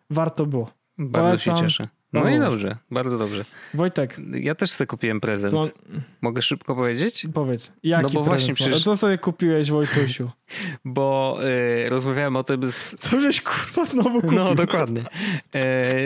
[0.09, 0.71] warto było.
[0.97, 1.57] Bardzo Polecam.
[1.57, 1.98] się cieszę.
[2.13, 3.45] No, no i dobrze, bardzo dobrze.
[3.73, 4.17] Wojtek.
[4.33, 5.55] Ja też sobie kupiłem prezent.
[6.21, 7.27] Mogę szybko powiedzieć?
[7.33, 7.73] Powiedz.
[7.83, 8.83] Jaki no bo właśnie przecież...
[8.83, 10.31] Co sobie kupiłeś, Wojtusiu?
[10.85, 11.37] bo
[11.85, 12.95] y, rozmawiałem o tym z...
[12.99, 14.31] Co żeś kurwa znowu kupił?
[14.31, 15.03] No dokładnie.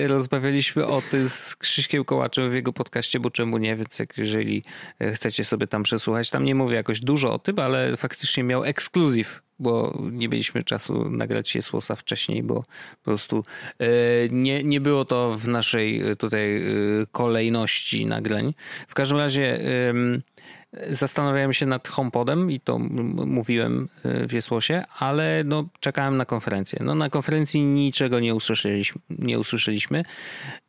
[0.04, 4.18] Y, rozmawialiśmy o tym z Krzyśkiem Kołaczem w jego podcaście, bo czemu nie, więc jak
[4.18, 4.64] jeżeli
[5.00, 8.64] e, chcecie sobie tam przesłuchać, tam nie mówię jakoś dużo o tym, ale faktycznie miał
[8.64, 13.44] ekskluzyw bo nie mieliśmy czasu nagrać się słosa wcześniej, bo po prostu
[13.80, 13.88] e,
[14.32, 16.64] nie, nie było to w naszej e, tutaj e,
[17.12, 18.54] kolejności nagrań.
[18.88, 19.60] W każdym razie
[20.90, 26.80] Zastanawiałem się nad HomePodem i to mówiłem w Jesłosie, ale no, czekałem na konferencję.
[26.84, 30.04] No, na konferencji niczego nie usłyszeliśmy, nie usłyszeliśmy.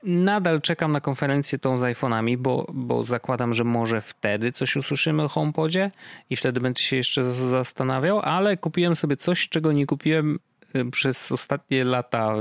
[0.02, 5.22] Nadal czekam na konferencję tą z iPhone'ami, bo, bo zakładam, że może wtedy coś usłyszymy
[5.22, 5.90] o HomePodzie
[6.30, 10.38] i wtedy będę się jeszcze zastanawiał, ale kupiłem sobie coś, czego nie kupiłem
[10.76, 12.34] y, przez ostatnie lata,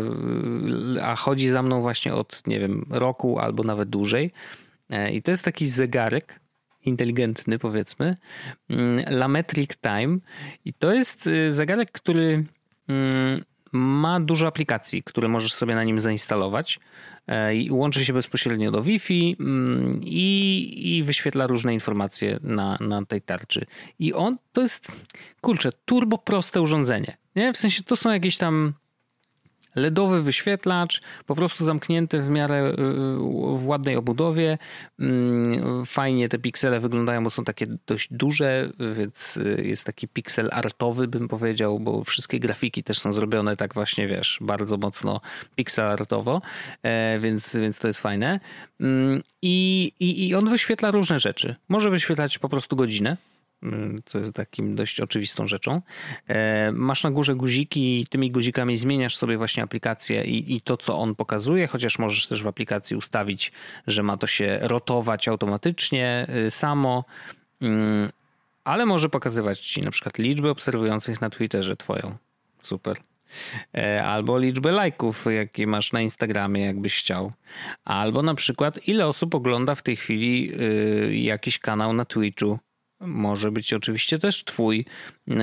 [0.95, 4.31] y, a chodzi za mną właśnie od, nie wiem, roku albo nawet dłużej.
[4.89, 6.39] E, I to jest taki zegarek,
[6.85, 8.17] inteligentny, powiedzmy,
[8.69, 10.17] mm, Lametric Time.
[10.65, 12.45] I to jest y, zegarek, który
[12.87, 16.79] mm, ma dużo aplikacji, które możesz sobie na nim zainstalować.
[17.27, 23.05] E, I łączy się bezpośrednio do Wi-Fi mm, i, i wyświetla różne informacje na, na
[23.05, 23.65] tej tarczy.
[23.99, 24.91] I on to jest,
[25.41, 27.17] kurczę, turbo proste urządzenie.
[27.35, 27.53] Nie?
[27.53, 28.73] W sensie to są jakieś tam
[29.75, 32.75] LEDowy wyświetlacz, po prostu zamknięty w miarę y,
[33.57, 34.57] w ładnej obudowie.
[34.99, 40.49] Mm, fajnie te piksele wyglądają, bo są takie dość duże, więc y, jest taki piksel
[40.51, 45.21] artowy, bym powiedział, bo wszystkie grafiki też są zrobione tak właśnie, wiesz, bardzo mocno
[45.55, 46.41] piksel artowo,
[46.83, 48.39] e, więc, więc to jest fajne.
[48.79, 51.55] Mm, I, i, I on wyświetla różne rzeczy.
[51.69, 53.17] Może wyświetlać po prostu godzinę,
[54.05, 55.81] co jest takim dość oczywistą rzeczą.
[56.27, 60.77] E, masz na górze guziki i tymi guzikami zmieniasz sobie właśnie aplikację i, i to,
[60.77, 63.51] co on pokazuje, chociaż możesz też w aplikacji ustawić,
[63.87, 67.05] że ma to się rotować automatycznie y, samo,
[67.61, 68.09] mm,
[68.63, 72.15] ale może pokazywać ci na przykład liczbę obserwujących na Twitterze twoją.
[72.61, 72.97] Super.
[73.77, 77.31] E, albo liczbę lajków, jakie masz na Instagramie, jakbyś chciał.
[77.85, 82.59] Albo na przykład, ile osób ogląda w tej chwili y, jakiś kanał na Twitchu
[83.05, 84.85] może być oczywiście też Twój,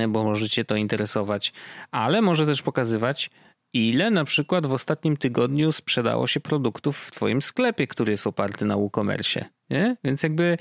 [0.09, 1.53] bo może Cię to interesować,
[1.91, 3.29] ale może też pokazywać,
[3.73, 8.65] ile na przykład w ostatnim tygodniu sprzedało się produktów w Twoim sklepie, który jest oparty
[8.65, 9.45] na WooCommerce.
[9.69, 9.97] Nie?
[10.03, 10.57] Więc jakby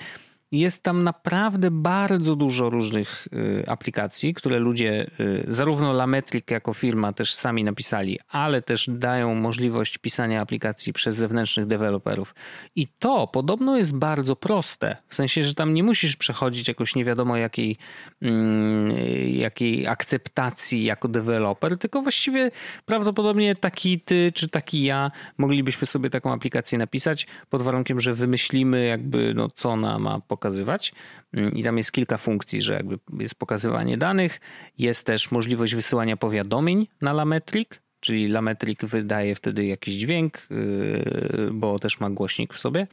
[0.53, 7.13] jest tam naprawdę bardzo dużo różnych y, aplikacji, które ludzie, y, zarówno Lametric jako firma
[7.13, 12.35] też sami napisali, ale też dają możliwość pisania aplikacji przez zewnętrznych deweloperów.
[12.77, 17.05] I to podobno jest bardzo proste, w sensie, że tam nie musisz przechodzić jakoś nie
[17.05, 17.77] wiadomo jakiej,
[18.23, 18.93] mm,
[19.27, 22.51] jakiej akceptacji jako deweloper, tylko właściwie
[22.87, 28.87] prawdopodobnie taki ty czy taki ja moglibyśmy sobie taką aplikację napisać pod warunkiem, że wymyślimy
[28.87, 30.93] jakby no co ona ma pokazać pokazywać.
[31.33, 34.41] Mm, I tam jest kilka funkcji, że jakby jest pokazywanie danych,
[34.79, 41.79] jest też możliwość wysyłania powiadomień na Lametrik, czyli Lametrik wydaje wtedy jakiś dźwięk, yy, bo
[41.79, 42.87] też ma głośnik w sobie.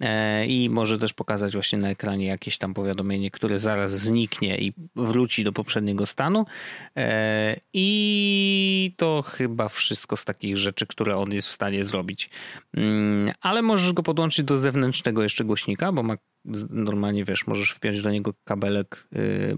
[0.00, 4.72] E, I może też pokazać właśnie na ekranie jakieś tam powiadomienie, które zaraz zniknie i
[4.96, 6.44] wróci do poprzedniego stanu.
[6.96, 12.30] E, I to chyba wszystko z takich rzeczy, które on jest w stanie zrobić.
[12.76, 16.16] Mm, ale możesz go podłączyć do zewnętrznego jeszcze głośnika, bo ma
[16.70, 19.56] normalnie wiesz, możesz wpiąć do niego kabelek y,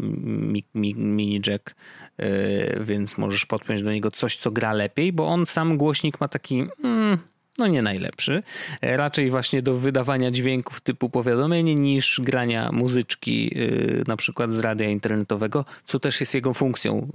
[0.74, 1.74] mini jack,
[2.20, 6.28] y, więc możesz podpiąć do niego coś, co gra lepiej, bo on sam głośnik ma
[6.28, 6.64] taki.
[6.84, 7.18] Mm,
[7.59, 8.43] no nie najlepszy.
[8.81, 14.59] E, raczej właśnie do wydawania dźwięków typu powiadomienie niż grania muzyczki e, na przykład z
[14.59, 17.09] radia internetowego, co też jest jego funkcją,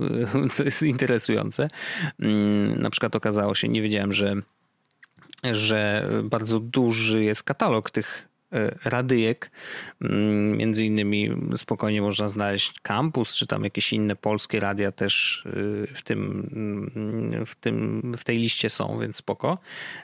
[0.46, 1.70] e, co jest interesujące.
[2.20, 4.36] Mm, na przykład okazało się, nie wiedziałem, że
[5.54, 8.31] że bardzo duży jest katalog tych
[8.86, 9.52] radyjek.
[10.02, 15.96] Mm, między innymi spokojnie można znaleźć kampus, czy tam jakieś inne polskie radia też e,
[15.96, 19.58] w tym, mm, w tym, w tej liście są, więc spoko.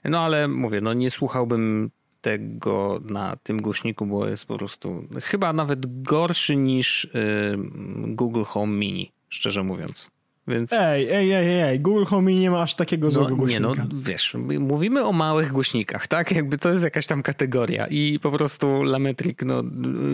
[0.04, 1.91] No ale mówię, no nie słuchałbym
[2.22, 7.10] tego na tym głośniku, bo jest po prostu chyba nawet gorszy niż e,
[8.08, 10.16] Google Home Mini, szczerze mówiąc.
[10.48, 10.74] Więc...
[10.74, 13.70] Ej, ej, ej, ej, Google Home nie ma aż takiego złego no, głośnika.
[13.70, 16.32] Nie, no wiesz, mówimy o małych głośnikach, tak?
[16.32, 19.64] Jakby to jest jakaś tam kategoria i po prostu Lametric no,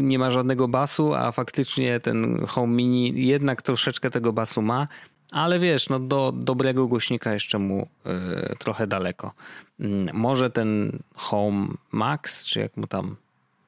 [0.02, 4.88] nie ma żadnego basu, a faktycznie ten Home Mini jednak troszeczkę tego basu ma,
[5.32, 7.82] ale wiesz, no do dobrego głośnika jeszcze mu
[8.52, 9.34] y, trochę daleko.
[9.80, 13.16] Y, może ten Home Max, czy jak mu tam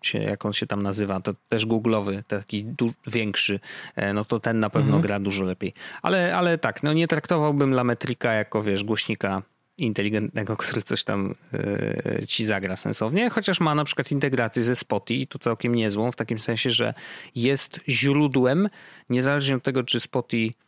[0.07, 2.65] się, jak on się tam nazywa, to też googlowy, taki
[3.07, 3.59] większy,
[3.95, 5.01] e, no to ten na pewno mhm.
[5.01, 5.73] gra dużo lepiej.
[6.01, 9.41] Ale, ale tak, no nie traktowałbym Lametrika jako, wiesz, głośnika
[9.77, 15.21] inteligentnego, który coś tam yy, ci zagra sensownie, chociaż ma na przykład integrację ze Spotify
[15.21, 16.93] i to całkiem niezłą, w takim sensie, że
[17.35, 18.69] jest źródłem,
[19.09, 20.64] niezależnie od tego, czy Spotify E,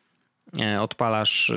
[0.79, 1.53] odpalasz, e,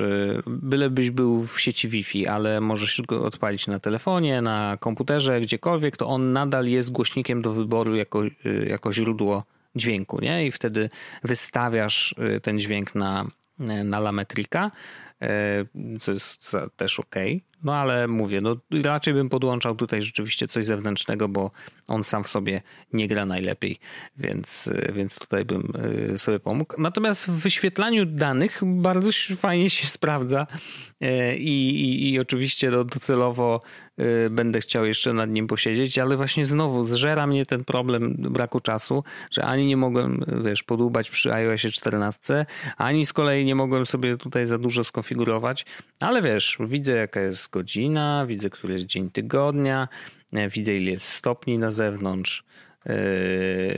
[0.47, 6.07] bylebyś był w sieci Wi-Fi, ale możesz go odpalić na telefonie, na komputerze, gdziekolwiek, to
[6.07, 8.29] on nadal jest głośnikiem do wyboru jako, e,
[8.69, 9.43] jako źródło
[9.75, 10.47] dźwięku, nie?
[10.47, 10.89] I wtedy
[11.23, 13.25] wystawiasz ten dźwięk na,
[13.83, 14.71] na lametrika,
[15.99, 17.15] co jest też ok.
[17.63, 21.51] No ale mówię, no raczej bym podłączał tutaj rzeczywiście coś zewnętrznego, bo
[21.87, 22.61] on sam w sobie
[22.93, 23.79] nie gra najlepiej,
[24.17, 25.73] więc, więc tutaj bym
[26.13, 26.81] y, sobie pomógł.
[26.81, 30.47] Natomiast w wyświetlaniu danych bardzo fajnie się sprawdza
[31.03, 33.59] y, i, i, i oczywiście no, docelowo
[33.99, 38.59] y, będę chciał jeszcze nad nim posiedzieć, ale właśnie znowu zżera mnie ten problem braku
[38.59, 42.45] czasu, że ani nie mogłem, wiesz, podłubać przy iOSie 14,
[42.77, 45.65] ani z kolei nie mogłem sobie tutaj za dużo skonfigurować,
[45.99, 49.87] ale wiesz, widzę jaka jest godzina, widzę, który jest dzień tygodnia,
[50.33, 52.43] e, widzę ile jest stopni na zewnątrz,
[52.85, 52.93] e,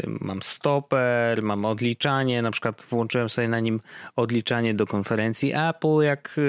[0.06, 3.82] mam stoper, mam odliczanie, na przykład włączyłem sobie na nim
[4.16, 6.40] odliczanie do konferencji Apple, jak,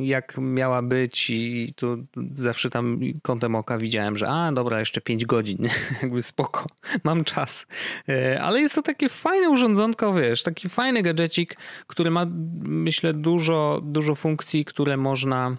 [0.00, 5.26] jak miała być i tu zawsze tam kątem oka widziałem, że a dobra, jeszcze 5
[5.26, 5.68] godzin,
[6.02, 6.66] jakby spoko,
[7.04, 7.66] mam czas.
[8.08, 11.56] E, ale jest to takie fajne urządzonko, wiesz, taki fajny gadżecik,
[11.86, 12.26] który ma
[12.62, 15.56] myślę dużo, dużo funkcji, które można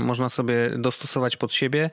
[0.00, 1.90] można sobie dostosować pod siebie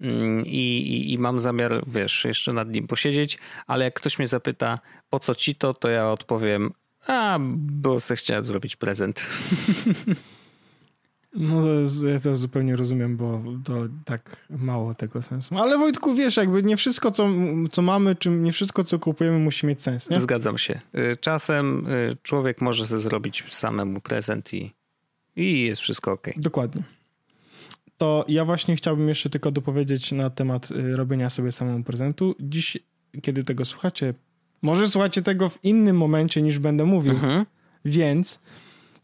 [0.00, 4.28] mm, i, i, i, mam zamiar, wiesz, jeszcze nad nim posiedzieć, ale jak ktoś mnie
[4.28, 4.78] zapyta,
[5.10, 6.72] po co ci to, to ja odpowiem,
[7.06, 9.26] a, bo se chciałem zrobić prezent.
[11.34, 15.58] No to jest, ja to zupełnie rozumiem, bo to tak mało tego sensu.
[15.58, 17.28] Ale Wojtku, wiesz, jakby nie wszystko, co,
[17.72, 20.20] co mamy, czy nie wszystko, co kupujemy, musi mieć sens, nie?
[20.20, 20.80] Zgadzam się.
[20.94, 24.74] Y, czasem y, człowiek może sobie zrobić samemu prezent i,
[25.36, 26.26] i jest wszystko ok.
[26.36, 26.99] Dokładnie
[28.00, 32.34] to ja właśnie chciałbym jeszcze tylko dopowiedzieć na temat y, robienia sobie samemu prezentu.
[32.40, 32.78] Dziś,
[33.22, 34.14] kiedy tego słuchacie,
[34.62, 37.46] może słuchacie tego w innym momencie niż będę mówił, mhm.
[37.84, 38.40] więc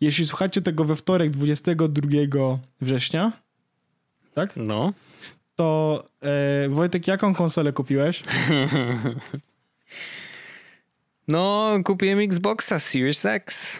[0.01, 2.09] jeśli słuchacie tego we wtorek 22
[2.81, 3.33] września,
[4.35, 4.53] tak?
[4.57, 4.93] No.
[5.57, 8.23] To e, Wojtek, jaką konsolę kupiłeś?
[11.29, 13.79] no, kupiłem Xboxa Series X.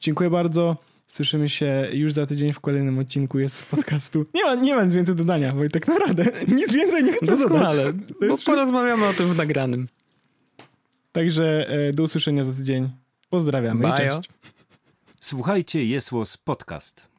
[0.00, 0.91] Dziękuję bardzo.
[1.12, 4.26] Słyszymy się już za tydzień w kolejnym odcinku jest podcastu.
[4.34, 6.24] Nie ma, nie ma nic więcej dodania, Wojtek, naprawdę.
[6.58, 8.28] Nic więcej nie chcę Doskonale, dodać.
[8.28, 9.88] bo porozmawiamy o tym w nagranym.
[11.12, 12.90] Także e, do usłyszenia za tydzień.
[13.30, 13.96] Pozdrawiamy Bye.
[13.96, 14.30] cześć.
[15.20, 16.10] Słuchajcie, jest
[16.44, 17.11] Podcast.